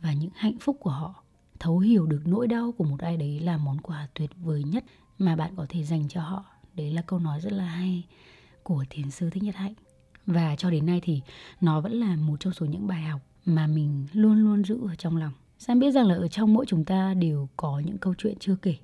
và 0.00 0.12
những 0.12 0.30
hạnh 0.34 0.58
phúc 0.60 0.76
của 0.80 0.90
họ. 0.90 1.24
Thấu 1.58 1.78
hiểu 1.78 2.06
được 2.06 2.22
nỗi 2.24 2.48
đau 2.48 2.72
của 2.72 2.84
một 2.84 3.00
ai 3.00 3.16
đấy 3.16 3.40
là 3.40 3.56
món 3.56 3.80
quà 3.80 4.08
tuyệt 4.14 4.30
vời 4.36 4.62
nhất 4.64 4.84
mà 5.18 5.36
bạn 5.36 5.52
có 5.56 5.66
thể 5.68 5.84
dành 5.84 6.08
cho 6.08 6.20
họ. 6.20 6.44
Đấy 6.74 6.90
là 6.90 7.02
câu 7.02 7.18
nói 7.18 7.40
rất 7.40 7.52
là 7.52 7.64
hay 7.64 8.04
của 8.62 8.84
thiền 8.90 9.10
sư 9.10 9.30
thích 9.30 9.42
nhất 9.42 9.54
hạnh. 9.54 9.74
Và 10.26 10.56
cho 10.56 10.70
đến 10.70 10.86
nay 10.86 11.00
thì 11.02 11.20
nó 11.60 11.80
vẫn 11.80 11.92
là 11.92 12.16
một 12.16 12.40
trong 12.40 12.52
số 12.52 12.66
những 12.66 12.86
bài 12.86 13.02
học 13.02 13.20
mà 13.44 13.66
mình 13.66 14.06
luôn 14.12 14.38
luôn 14.38 14.64
giữ 14.64 14.78
ở 14.88 14.94
trong 14.94 15.16
lòng. 15.16 15.32
Sam 15.58 15.78
biết 15.78 15.90
rằng 15.90 16.06
là 16.06 16.14
ở 16.14 16.28
trong 16.28 16.54
mỗi 16.54 16.66
chúng 16.66 16.84
ta 16.84 17.14
đều 17.14 17.48
có 17.56 17.82
những 17.86 17.98
câu 17.98 18.14
chuyện 18.18 18.34
chưa 18.40 18.56
kể, 18.56 18.74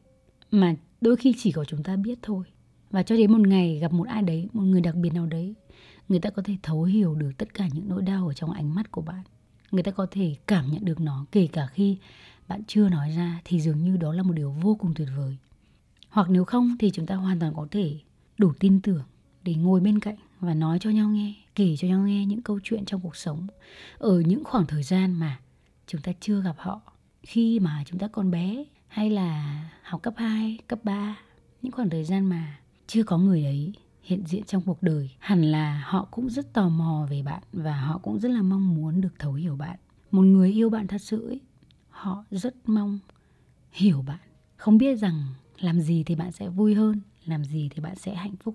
mà 0.51 0.75
đôi 1.01 1.17
khi 1.17 1.35
chỉ 1.39 1.53
có 1.53 1.65
chúng 1.65 1.83
ta 1.83 1.97
biết 1.97 2.19
thôi. 2.23 2.45
Và 2.91 3.03
cho 3.03 3.17
đến 3.17 3.33
một 3.33 3.49
ngày 3.49 3.79
gặp 3.79 3.93
một 3.93 4.09
ai 4.09 4.23
đấy, 4.23 4.49
một 4.53 4.63
người 4.63 4.81
đặc 4.81 4.95
biệt 4.95 5.11
nào 5.15 5.27
đấy 5.27 5.55
người 6.09 6.21
ta 6.21 6.31
có 6.31 6.43
thể 6.43 6.57
thấu 6.63 6.83
hiểu 6.83 7.15
được 7.15 7.31
tất 7.39 7.55
cả 7.55 7.69
những 7.73 7.89
nỗi 7.89 8.03
đau 8.03 8.27
ở 8.27 8.33
trong 8.33 8.53
ánh 8.53 8.75
mắt 8.75 8.93
của 8.93 9.03
bạn. 9.03 9.23
Người 9.71 9.83
ta 9.83 9.91
có 9.91 10.07
thể 10.11 10.37
cảm 10.47 10.73
nhận 10.73 10.85
được 10.85 11.01
nó 11.01 11.27
kể 11.33 11.49
cả 11.53 11.67
khi 11.67 11.99
bạn 12.49 12.63
chưa 12.67 12.89
nói 12.89 13.11
ra 13.11 13.41
thì 13.45 13.61
dường 13.61 13.85
như 13.85 13.97
đó 13.97 14.13
là 14.13 14.23
một 14.23 14.33
điều 14.33 14.51
vô 14.51 14.75
cùng 14.75 14.95
tuyệt 14.95 15.09
vời. 15.17 15.37
Hoặc 16.09 16.31
nếu 16.31 16.45
không 16.45 16.77
thì 16.79 16.91
chúng 16.91 17.07
ta 17.07 17.15
hoàn 17.15 17.39
toàn 17.41 17.55
có 17.57 17.67
thể 17.71 17.99
đủ 18.39 18.53
tin 18.61 18.81
tưởng 18.81 19.03
để 19.43 19.55
ngồi 19.55 19.81
bên 19.81 20.01
cạnh 20.01 20.17
và 20.41 20.55
nói 20.55 20.79
cho 20.81 20.91
nhau 20.91 21.09
nghe 21.09 21.35
kể 21.55 21.77
cho 21.79 21.89
nhau 21.89 22.01
nghe 22.01 22.27
những 22.27 22.43
câu 22.43 22.61
chuyện 22.65 22.85
trong 22.85 23.01
cuộc 23.01 23.17
sống 23.17 23.47
ở 23.99 24.21
những 24.21 24.45
khoảng 24.45 24.67
thời 24.67 24.83
gian 24.83 25.13
mà 25.13 25.41
chúng 25.87 26.01
ta 26.01 26.13
chưa 26.21 26.43
gặp 26.43 26.55
họ. 26.59 26.81
Khi 27.23 27.61
mà 27.61 27.85
chúng 27.87 27.99
ta 27.99 28.09
còn 28.09 28.31
bé 28.31 28.65
hay 28.89 29.11
là 29.11 29.63
học 29.83 30.03
cấp 30.03 30.15
2, 30.17 30.59
cấp 30.67 30.79
3 30.85 31.17
những 31.63 31.73
khoảng 31.73 31.91
thời 31.91 32.05
gian 32.05 32.27
mà 32.27 32.59
chưa 32.87 33.03
có 33.03 33.19
người 33.19 33.45
ấy 33.45 33.73
hiện 34.09 34.27
diện 34.27 34.45
trong 34.45 34.63
cuộc 34.63 34.83
đời 34.83 35.11
hẳn 35.19 35.43
là 35.43 35.85
họ 35.87 36.09
cũng 36.11 36.31
rất 36.31 36.53
tò 36.53 36.69
mò 36.69 37.07
về 37.11 37.23
bạn 37.23 37.43
và 37.53 37.81
họ 37.81 37.99
cũng 37.99 38.19
rất 38.19 38.31
là 38.31 38.43
mong 38.43 38.75
muốn 38.75 39.01
được 39.01 39.15
thấu 39.19 39.33
hiểu 39.33 39.57
bạn. 39.57 39.79
Một 40.11 40.23
người 40.23 40.53
yêu 40.53 40.71
bạn 40.71 40.87
thật 40.87 40.99
sự 40.99 41.29
ấy, 41.29 41.41
họ 41.89 42.25
rất 42.31 42.55
mong 42.67 42.99
hiểu 43.73 44.03
bạn. 44.03 44.19
Không 44.57 44.79
biết 44.79 44.95
rằng 44.95 45.25
làm 45.59 45.81
gì 45.81 46.05
thì 46.05 46.15
bạn 46.15 46.33
sẽ 46.33 46.49
vui 46.49 46.75
hơn 46.75 47.01
làm 47.25 47.45
gì 47.45 47.69
thì 47.75 47.83
bạn 47.83 47.97
sẽ 47.97 48.15
hạnh 48.15 48.37
phúc. 48.37 48.55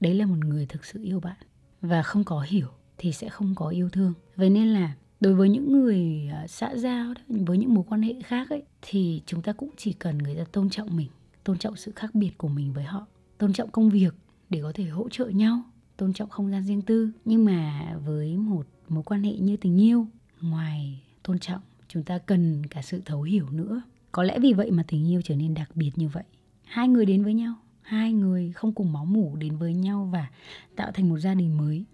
Đấy 0.00 0.14
là 0.14 0.26
một 0.26 0.44
người 0.44 0.66
thực 0.66 0.84
sự 0.84 1.02
yêu 1.02 1.20
bạn. 1.20 1.36
Và 1.80 2.02
không 2.02 2.24
có 2.24 2.40
hiểu 2.40 2.68
thì 2.98 3.12
sẽ 3.12 3.28
không 3.28 3.54
có 3.54 3.68
yêu 3.68 3.88
thương. 3.88 4.12
Vậy 4.36 4.50
nên 4.50 4.68
là 4.68 4.94
đối 5.20 5.34
với 5.34 5.48
những 5.48 5.72
người 5.72 6.28
à, 6.32 6.46
xã 6.46 6.76
giao 6.76 7.14
đó, 7.14 7.22
với 7.28 7.58
những 7.58 7.74
mối 7.74 7.84
quan 7.88 8.02
hệ 8.02 8.14
khác 8.24 8.50
ấy 8.50 8.62
thì 8.82 9.22
chúng 9.26 9.42
ta 9.42 9.52
cũng 9.52 9.70
chỉ 9.76 9.92
cần 9.92 10.18
người 10.18 10.34
ta 10.34 10.44
tôn 10.52 10.70
trọng 10.70 10.96
mình 10.96 11.08
tôn 11.44 11.58
trọng 11.58 11.76
sự 11.76 11.92
khác 11.96 12.14
biệt 12.14 12.38
của 12.38 12.48
mình 12.48 12.72
với 12.72 12.84
họ 12.84 13.06
tôn 13.38 13.52
trọng 13.52 13.70
công 13.70 13.90
việc 13.90 14.14
để 14.50 14.60
có 14.62 14.72
thể 14.74 14.84
hỗ 14.84 15.08
trợ 15.08 15.26
nhau 15.26 15.62
tôn 15.96 16.12
trọng 16.12 16.28
không 16.28 16.50
gian 16.50 16.64
riêng 16.64 16.82
tư. 16.82 17.10
Nhưng 17.24 17.44
mà 17.44 17.94
với 18.04 18.36
một 18.36 18.66
mối 18.88 19.02
quan 19.02 19.22
hệ 19.22 19.32
như 19.32 19.56
tình 19.56 19.80
yêu 19.80 20.06
ngoài 20.40 21.02
tôn 21.22 21.38
trọng 21.38 21.60
chúng 21.88 22.02
ta 22.02 22.18
cần 22.18 22.66
cả 22.66 22.82
sự 22.82 23.00
thấu 23.04 23.22
hiểu 23.22 23.50
nữa. 23.50 23.82
Có 24.12 24.22
lẽ 24.22 24.38
vì 24.38 24.52
vậy 24.52 24.70
mà 24.70 24.84
tình 24.88 25.08
yêu 25.10 25.22
trở 25.24 25.36
nên 25.36 25.54
đặc 25.54 25.70
biệt 25.74 25.90
như 25.96 26.08
vậy. 26.08 26.24
Hai 26.64 26.88
người 26.88 27.06
đến 27.06 27.24
với 27.24 27.34
nhau 27.34 27.54
hai 27.90 28.12
người 28.12 28.52
không 28.52 28.72
cùng 28.72 28.92
máu 28.92 29.04
mủ 29.04 29.36
đến 29.36 29.56
với 29.56 29.74
nhau 29.74 30.08
và 30.12 30.30
tạo 30.76 30.90
thành 30.94 31.08
một 31.08 31.18
gia 31.18 31.34
đình 31.34 31.58
mới. 31.58 31.84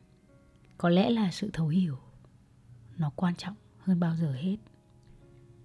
Có 0.79 0.89
lẽ 0.89 1.11
là 1.11 1.31
sự 1.31 1.51
thấu 1.53 1.69
hiểu 1.69 1.99
nó 2.97 3.11
quan 3.17 3.35
trọng 3.37 3.55
hơn 3.79 4.01
bao 4.01 4.17
giờ 4.17 4.33
hết. 4.33 4.57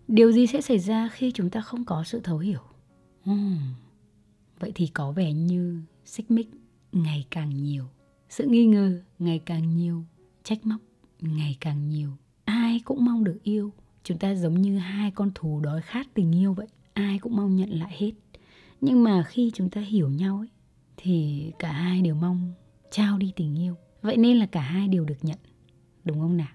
Điều 0.08 0.32
gì 0.32 0.48
sẽ 0.48 0.62
xảy 0.62 0.80
ra 0.80 1.10
khi 1.14 1.32
chúng 1.32 1.50
ta 1.50 1.62
không 1.62 1.86
có 1.86 2.04
sự 2.04 2.20
thấu 2.24 2.38
hiểu? 2.38 2.60
Uhm, 3.30 3.58
vậy 4.60 4.72
thì 4.76 4.88
có 4.88 5.12
vẻ 5.12 5.34
như 5.34 5.82
xích 6.06 6.32
mích 6.32 6.50
ngày 6.92 7.26
càng 7.32 7.50
nhiều. 7.50 7.86
Sự 8.30 8.46
nghi 8.48 8.66
ngờ 8.66 9.02
ngày 9.20 9.40
càng 9.46 9.78
nhiều. 9.78 10.06
Trách 10.44 10.66
móc 10.66 10.82
ngày 11.22 11.58
càng 11.60 11.90
nhiều. 11.90 12.10
Ai 12.46 12.80
cũng 12.86 13.06
mong 13.06 13.24
được 13.24 13.40
yêu. 13.44 13.74
Chúng 14.04 14.18
ta 14.18 14.36
giống 14.36 14.62
như 14.62 14.78
hai 14.78 15.12
con 15.12 15.32
thú 15.36 15.60
đói 15.60 15.82
khát 15.82 16.08
tình 16.14 16.36
yêu 16.36 16.54
vậy. 16.54 16.68
Ai 16.94 17.20
cũng 17.20 17.36
mong 17.36 17.56
nhận 17.56 17.70
lại 17.70 17.96
hết. 17.98 18.12
Nhưng 18.82 19.04
mà 19.04 19.24
khi 19.24 19.52
chúng 19.54 19.70
ta 19.70 19.82
hiểu 19.82 20.10
nhau 20.10 20.38
ấy, 20.38 20.50
thì 20.98 21.52
cả 21.60 21.72
hai 21.72 22.02
đều 22.02 22.16
mong 22.16 22.54
trao 22.92 23.18
đi 23.18 23.34
tình 23.36 23.60
yêu. 23.60 23.76
Vậy 24.02 24.18
nên 24.18 24.38
là 24.38 24.46
cả 24.46 24.62
hai 24.62 24.88
đều 24.88 25.06
được 25.06 25.18
nhận. 25.22 25.38
Đúng 26.04 26.20
không 26.20 26.38
nào? 26.38 26.54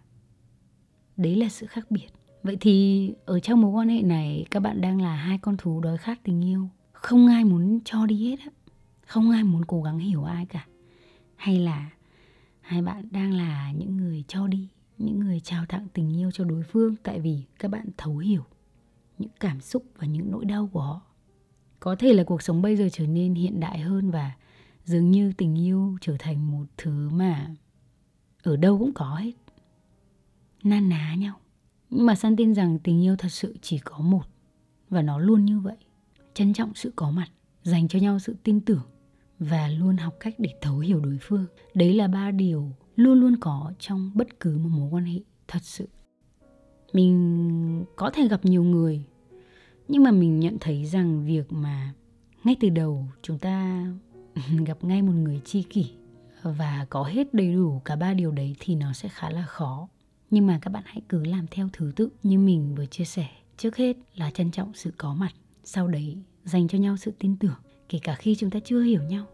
Đấy 1.16 1.37
là 1.37 1.49
sự 1.49 1.66
khác 1.66 1.90
biệt. 1.90 2.09
Vậy 2.43 2.57
thì 2.61 3.12
ở 3.25 3.40
trong 3.40 3.61
mối 3.61 3.71
quan 3.71 3.88
hệ 3.88 4.02
này, 4.02 4.47
các 4.50 4.61
bạn 4.61 4.81
đang 4.81 5.00
là 5.00 5.16
hai 5.16 5.38
con 5.38 5.57
thú 5.57 5.81
đói 5.81 5.99
khát 5.99 6.21
tình 6.25 6.45
yêu. 6.45 6.69
Không 6.93 7.26
ai 7.26 7.45
muốn 7.45 7.81
cho 7.85 8.07
đi 8.07 8.31
hết 8.31 8.40
á 8.40 8.50
không 9.07 9.31
ai 9.31 9.45
muốn 9.45 9.65
cố 9.65 9.83
gắng 9.83 9.99
hiểu 9.99 10.25
ai 10.25 10.47
cả. 10.47 10.67
Hay 11.37 11.59
là 11.59 11.91
hai 12.61 12.83
bạn 12.83 13.09
đang 13.11 13.33
là 13.33 13.73
những 13.73 13.97
người 13.97 14.25
cho 14.29 14.47
đi, 14.47 14.69
những 14.99 15.21
người 15.21 15.41
trao 15.41 15.67
tặng 15.67 15.87
tình 15.93 16.17
yêu 16.17 16.31
cho 16.31 16.45
đối 16.45 16.63
phương 16.63 16.97
tại 17.03 17.21
vì 17.21 17.43
các 17.59 17.71
bạn 17.71 17.87
thấu 17.97 18.19
hiểu 18.19 18.45
những 19.19 19.31
cảm 19.41 19.61
xúc 19.61 19.85
và 19.99 20.07
những 20.07 20.31
nỗi 20.31 20.45
đau 20.45 20.71
của 20.73 20.81
họ. 20.81 21.01
Có 21.81 21.97
thể 21.97 22.13
là 22.13 22.25
cuộc 22.25 22.43
sống 22.43 22.63
bây 22.63 22.77
giờ 22.77 22.89
trở 22.93 23.07
nên 23.07 23.35
hiện 23.35 23.61
đại 23.61 23.79
hơn 23.79 24.11
và 24.11 24.33
dường 24.85 25.11
như 25.11 25.33
tình 25.33 25.59
yêu 25.59 25.97
trở 26.01 26.17
thành 26.19 26.51
một 26.51 26.65
thứ 26.77 27.09
mà 27.11 27.55
ở 28.43 28.57
đâu 28.57 28.79
cũng 28.79 28.93
có 28.95 29.15
hết. 29.15 29.33
Nan 30.63 30.89
ná 30.89 31.15
nhau. 31.15 31.41
Nhưng 31.91 32.07
mà 32.07 32.15
san 32.15 32.37
tin 32.37 32.55
rằng 32.55 32.79
tình 32.79 33.03
yêu 33.03 33.17
thật 33.17 33.29
sự 33.29 33.57
chỉ 33.63 33.79
có 33.79 33.99
một 33.99 34.25
và 34.91 35.03
nó 35.03 35.19
luôn 35.19 35.45
như 35.45 35.61
vậy. 35.61 35.77
Trân 36.35 36.53
trọng 36.53 36.75
sự 36.75 36.93
có 36.97 37.11
mặt, 37.11 37.29
dành 37.63 37.89
cho 37.89 37.99
nhau 37.99 38.19
sự 38.19 38.37
tin 38.43 38.61
tưởng 38.61 38.83
và 39.38 39.69
luôn 39.69 39.97
học 39.97 40.14
cách 40.21 40.35
để 40.38 40.50
thấu 40.61 40.78
hiểu 40.78 41.00
đối 41.00 41.19
phương. 41.21 41.47
Đấy 41.75 41.95
là 41.95 42.09
ba 42.09 42.31
điều 42.31 42.71
luôn 42.97 43.21
luôn 43.21 43.37
có 43.40 43.73
trong 43.78 44.11
bất 44.14 44.40
cứ 44.40 44.59
một 44.59 44.69
mối 44.73 44.88
quan 44.90 45.05
hệ, 45.05 45.21
thật 45.49 45.62
sự. 45.62 45.88
Mình 46.93 47.85
có 47.97 48.11
thể 48.11 48.28
gặp 48.28 48.45
nhiều 48.45 48.64
người, 48.64 49.05
nhưng 49.88 50.02
mà 50.02 50.11
mình 50.11 50.40
nhận 50.40 50.57
thấy 50.61 50.85
rằng 50.85 51.26
việc 51.26 51.52
mà 51.52 51.93
ngay 52.45 52.57
từ 52.61 52.69
đầu 52.69 53.07
chúng 53.23 53.38
ta 53.38 53.87
gặp 54.66 54.85
ngay 54.85 55.02
một 55.02 55.12
người 55.12 55.40
tri 55.45 55.62
kỷ 55.62 55.90
và 56.43 56.87
có 56.90 57.05
hết 57.05 57.35
đầy 57.35 57.52
đủ 57.52 57.83
cả 57.85 57.97
ba 57.97 58.14
điều 58.14 58.31
đấy 58.31 58.57
thì 58.61 58.75
nó 58.75 58.93
sẽ 58.93 59.09
khá 59.09 59.31
là 59.31 59.43
khó. 59.47 59.88
Nhưng 60.31 60.47
mà 60.47 60.59
các 60.62 60.71
bạn 60.71 60.83
hãy 60.87 61.02
cứ 61.09 61.25
làm 61.25 61.47
theo 61.50 61.69
thứ 61.73 61.93
tự 61.97 62.09
như 62.23 62.38
mình 62.38 62.75
vừa 62.75 62.87
chia 62.87 63.05
sẻ. 63.05 63.28
Trước 63.57 63.76
hết 63.76 63.97
là 64.14 64.31
trân 64.31 64.50
trọng 64.50 64.75
sự 64.75 64.93
có 64.97 65.14
mặt, 65.14 65.33
sau 65.64 65.88
đấy 65.88 66.16
dành 66.45 66.69
cho 66.69 66.78
nhau 66.78 66.97
sự 66.97 67.12
tin 67.19 67.37
tưởng 67.37 67.57
kể 67.88 67.99
cả 68.02 68.14
khi 68.14 68.35
chúng 68.35 68.50
ta 68.50 68.61
chưa 68.64 68.83
hiểu 68.83 69.02
nhau, 69.02 69.26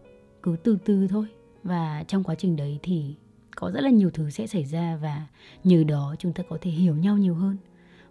cứ 0.43 0.57
từ 0.65 0.79
từ 0.85 1.09
thôi. 1.09 1.27
Và 1.63 2.05
trong 2.09 2.25
quá 2.25 2.35
trình 2.35 2.57
đấy 2.57 2.79
thì 2.83 3.15
có 3.57 3.71
rất 3.71 3.81
là 3.81 3.91
nhiều 3.91 4.11
thứ 4.11 4.31
sẽ 4.31 4.47
xảy 4.47 4.65
ra 4.65 4.97
và 4.97 5.27
nhờ 5.65 5.85
đó 5.85 6.15
chúng 6.19 6.33
ta 6.33 6.43
có 6.49 6.59
thể 6.61 6.71
hiểu 6.71 6.97
nhau 6.97 7.19
nhiều 7.19 7.35
hơn. 7.35 7.57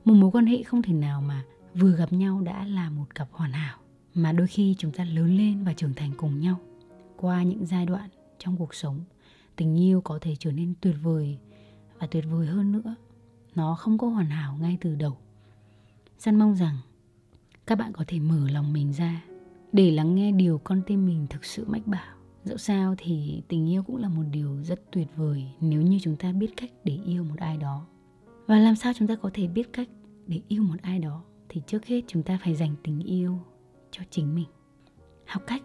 Một 0.05 0.13
mối 0.13 0.31
quan 0.31 0.45
hệ 0.45 0.63
không 0.63 0.81
thể 0.81 0.93
nào 0.93 1.21
mà 1.21 1.43
vừa 1.75 1.91
gặp 1.91 2.13
nhau 2.13 2.41
đã 2.41 2.65
là 2.65 2.89
một 2.89 3.15
cặp 3.15 3.27
hoàn 3.31 3.51
hảo, 3.51 3.77
mà 4.13 4.31
đôi 4.31 4.47
khi 4.47 4.75
chúng 4.77 4.91
ta 4.91 5.03
lớn 5.03 5.37
lên 5.37 5.63
và 5.63 5.73
trưởng 5.73 5.93
thành 5.93 6.11
cùng 6.17 6.39
nhau. 6.39 6.59
Qua 7.17 7.43
những 7.43 7.65
giai 7.65 7.85
đoạn 7.85 8.09
trong 8.39 8.57
cuộc 8.57 8.75
sống, 8.75 8.99
tình 9.55 9.79
yêu 9.79 10.01
có 10.01 10.19
thể 10.21 10.35
trở 10.39 10.51
nên 10.51 10.73
tuyệt 10.81 10.95
vời 11.01 11.37
và 11.99 12.07
tuyệt 12.07 12.25
vời 12.31 12.47
hơn 12.47 12.71
nữa. 12.71 12.95
Nó 13.55 13.75
không 13.75 13.97
có 13.97 14.07
hoàn 14.07 14.29
hảo 14.29 14.57
ngay 14.61 14.77
từ 14.81 14.95
đầu. 14.95 15.17
San 16.17 16.35
mong 16.35 16.55
rằng 16.55 16.77
các 17.65 17.77
bạn 17.77 17.93
có 17.93 18.03
thể 18.07 18.19
mở 18.19 18.49
lòng 18.49 18.73
mình 18.73 18.93
ra 18.93 19.21
để 19.73 19.91
lắng 19.91 20.15
nghe 20.15 20.31
điều 20.31 20.61
con 20.63 20.81
tim 20.87 21.05
mình 21.05 21.27
thực 21.29 21.45
sự 21.45 21.65
mách 21.67 21.87
bảo. 21.87 22.15
Dẫu 22.43 22.57
sao 22.57 22.95
thì 22.97 23.43
tình 23.47 23.69
yêu 23.69 23.83
cũng 23.83 23.97
là 23.97 24.09
một 24.09 24.23
điều 24.31 24.63
rất 24.63 24.91
tuyệt 24.91 25.07
vời 25.15 25.45
nếu 25.59 25.81
như 25.81 25.99
chúng 26.01 26.15
ta 26.15 26.31
biết 26.31 26.57
cách 26.57 26.71
để 26.83 26.99
yêu 27.05 27.23
một 27.23 27.35
ai 27.37 27.57
đó. 27.57 27.85
Và 28.47 28.59
làm 28.59 28.75
sao 28.75 28.93
chúng 28.95 29.07
ta 29.07 29.15
có 29.15 29.29
thể 29.33 29.47
biết 29.47 29.73
cách 29.73 29.89
để 30.27 30.41
yêu 30.47 30.63
một 30.63 30.75
ai 30.81 30.99
đó 30.99 31.23
thì 31.49 31.61
trước 31.67 31.85
hết 31.85 32.01
chúng 32.07 32.23
ta 32.23 32.39
phải 32.43 32.55
dành 32.55 32.75
tình 32.83 32.99
yêu 32.99 33.39
cho 33.91 34.03
chính 34.09 34.35
mình. 34.35 34.47
Học 35.25 35.43
cách 35.47 35.63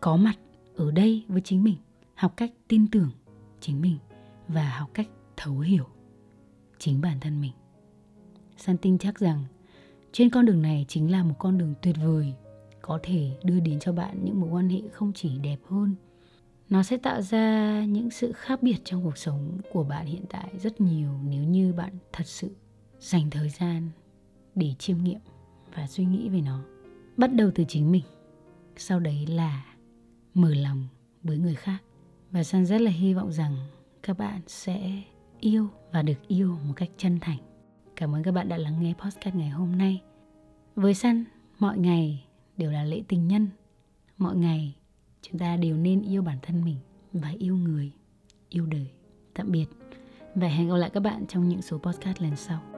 có 0.00 0.16
mặt 0.16 0.38
ở 0.76 0.90
đây 0.90 1.24
với 1.28 1.40
chính 1.44 1.64
mình. 1.64 1.76
Học 2.14 2.36
cách 2.36 2.52
tin 2.68 2.86
tưởng 2.86 3.10
chính 3.60 3.80
mình 3.80 3.98
và 4.48 4.70
học 4.78 4.90
cách 4.94 5.08
thấu 5.36 5.58
hiểu 5.58 5.84
chính 6.78 7.00
bản 7.00 7.20
thân 7.20 7.40
mình. 7.40 7.52
San 8.56 8.76
tin 8.78 8.98
chắc 8.98 9.18
rằng 9.18 9.44
trên 10.12 10.30
con 10.30 10.46
đường 10.46 10.62
này 10.62 10.84
chính 10.88 11.10
là 11.10 11.24
một 11.24 11.34
con 11.38 11.58
đường 11.58 11.74
tuyệt 11.82 11.96
vời 12.04 12.34
có 12.88 12.98
thể 13.02 13.30
đưa 13.42 13.60
đến 13.60 13.78
cho 13.80 13.92
bạn 13.92 14.24
những 14.24 14.40
mối 14.40 14.50
quan 14.50 14.68
hệ 14.68 14.80
không 14.92 15.12
chỉ 15.12 15.38
đẹp 15.38 15.56
hơn. 15.68 15.94
Nó 16.68 16.82
sẽ 16.82 16.96
tạo 16.96 17.22
ra 17.22 17.84
những 17.84 18.10
sự 18.10 18.32
khác 18.32 18.62
biệt 18.62 18.76
trong 18.84 19.04
cuộc 19.04 19.18
sống 19.18 19.58
của 19.72 19.84
bạn 19.84 20.06
hiện 20.06 20.24
tại 20.28 20.48
rất 20.58 20.80
nhiều 20.80 21.10
nếu 21.24 21.42
như 21.44 21.72
bạn 21.72 21.92
thật 22.12 22.26
sự 22.26 22.50
dành 23.00 23.30
thời 23.30 23.48
gian 23.48 23.90
để 24.54 24.74
chiêm 24.78 24.98
nghiệm 25.04 25.20
và 25.74 25.86
suy 25.86 26.04
nghĩ 26.04 26.28
về 26.28 26.40
nó. 26.40 26.60
Bắt 27.16 27.34
đầu 27.34 27.50
từ 27.54 27.64
chính 27.68 27.92
mình, 27.92 28.04
sau 28.76 29.00
đấy 29.00 29.26
là 29.26 29.64
mở 30.34 30.54
lòng 30.54 30.88
với 31.22 31.38
người 31.38 31.54
khác. 31.54 31.78
Và 32.30 32.42
san 32.42 32.66
rất 32.66 32.80
là 32.80 32.90
hy 32.90 33.14
vọng 33.14 33.32
rằng 33.32 33.56
các 34.02 34.18
bạn 34.18 34.40
sẽ 34.46 35.02
yêu 35.40 35.68
và 35.92 36.02
được 36.02 36.28
yêu 36.28 36.58
một 36.66 36.72
cách 36.76 36.90
chân 36.96 37.18
thành. 37.20 37.38
Cảm 37.96 38.14
ơn 38.14 38.22
các 38.22 38.32
bạn 38.32 38.48
đã 38.48 38.56
lắng 38.56 38.82
nghe 38.82 38.94
podcast 38.94 39.36
ngày 39.36 39.48
hôm 39.48 39.78
nay. 39.78 40.02
Với 40.74 40.94
san, 40.94 41.24
mọi 41.58 41.78
ngày 41.78 42.27
đều 42.58 42.70
là 42.70 42.84
lễ 42.84 43.02
tình 43.08 43.28
nhân. 43.28 43.48
Mọi 44.18 44.36
ngày, 44.36 44.76
chúng 45.22 45.38
ta 45.38 45.56
đều 45.56 45.76
nên 45.76 46.02
yêu 46.02 46.22
bản 46.22 46.38
thân 46.42 46.64
mình 46.64 46.76
và 47.12 47.34
yêu 47.38 47.56
người, 47.56 47.92
yêu 48.48 48.66
đời. 48.66 48.90
Tạm 49.34 49.52
biệt 49.52 49.66
và 50.34 50.48
hẹn 50.48 50.68
gặp 50.68 50.76
lại 50.76 50.90
các 50.90 51.00
bạn 51.00 51.26
trong 51.26 51.48
những 51.48 51.62
số 51.62 51.78
podcast 51.78 52.22
lần 52.22 52.36
sau. 52.36 52.77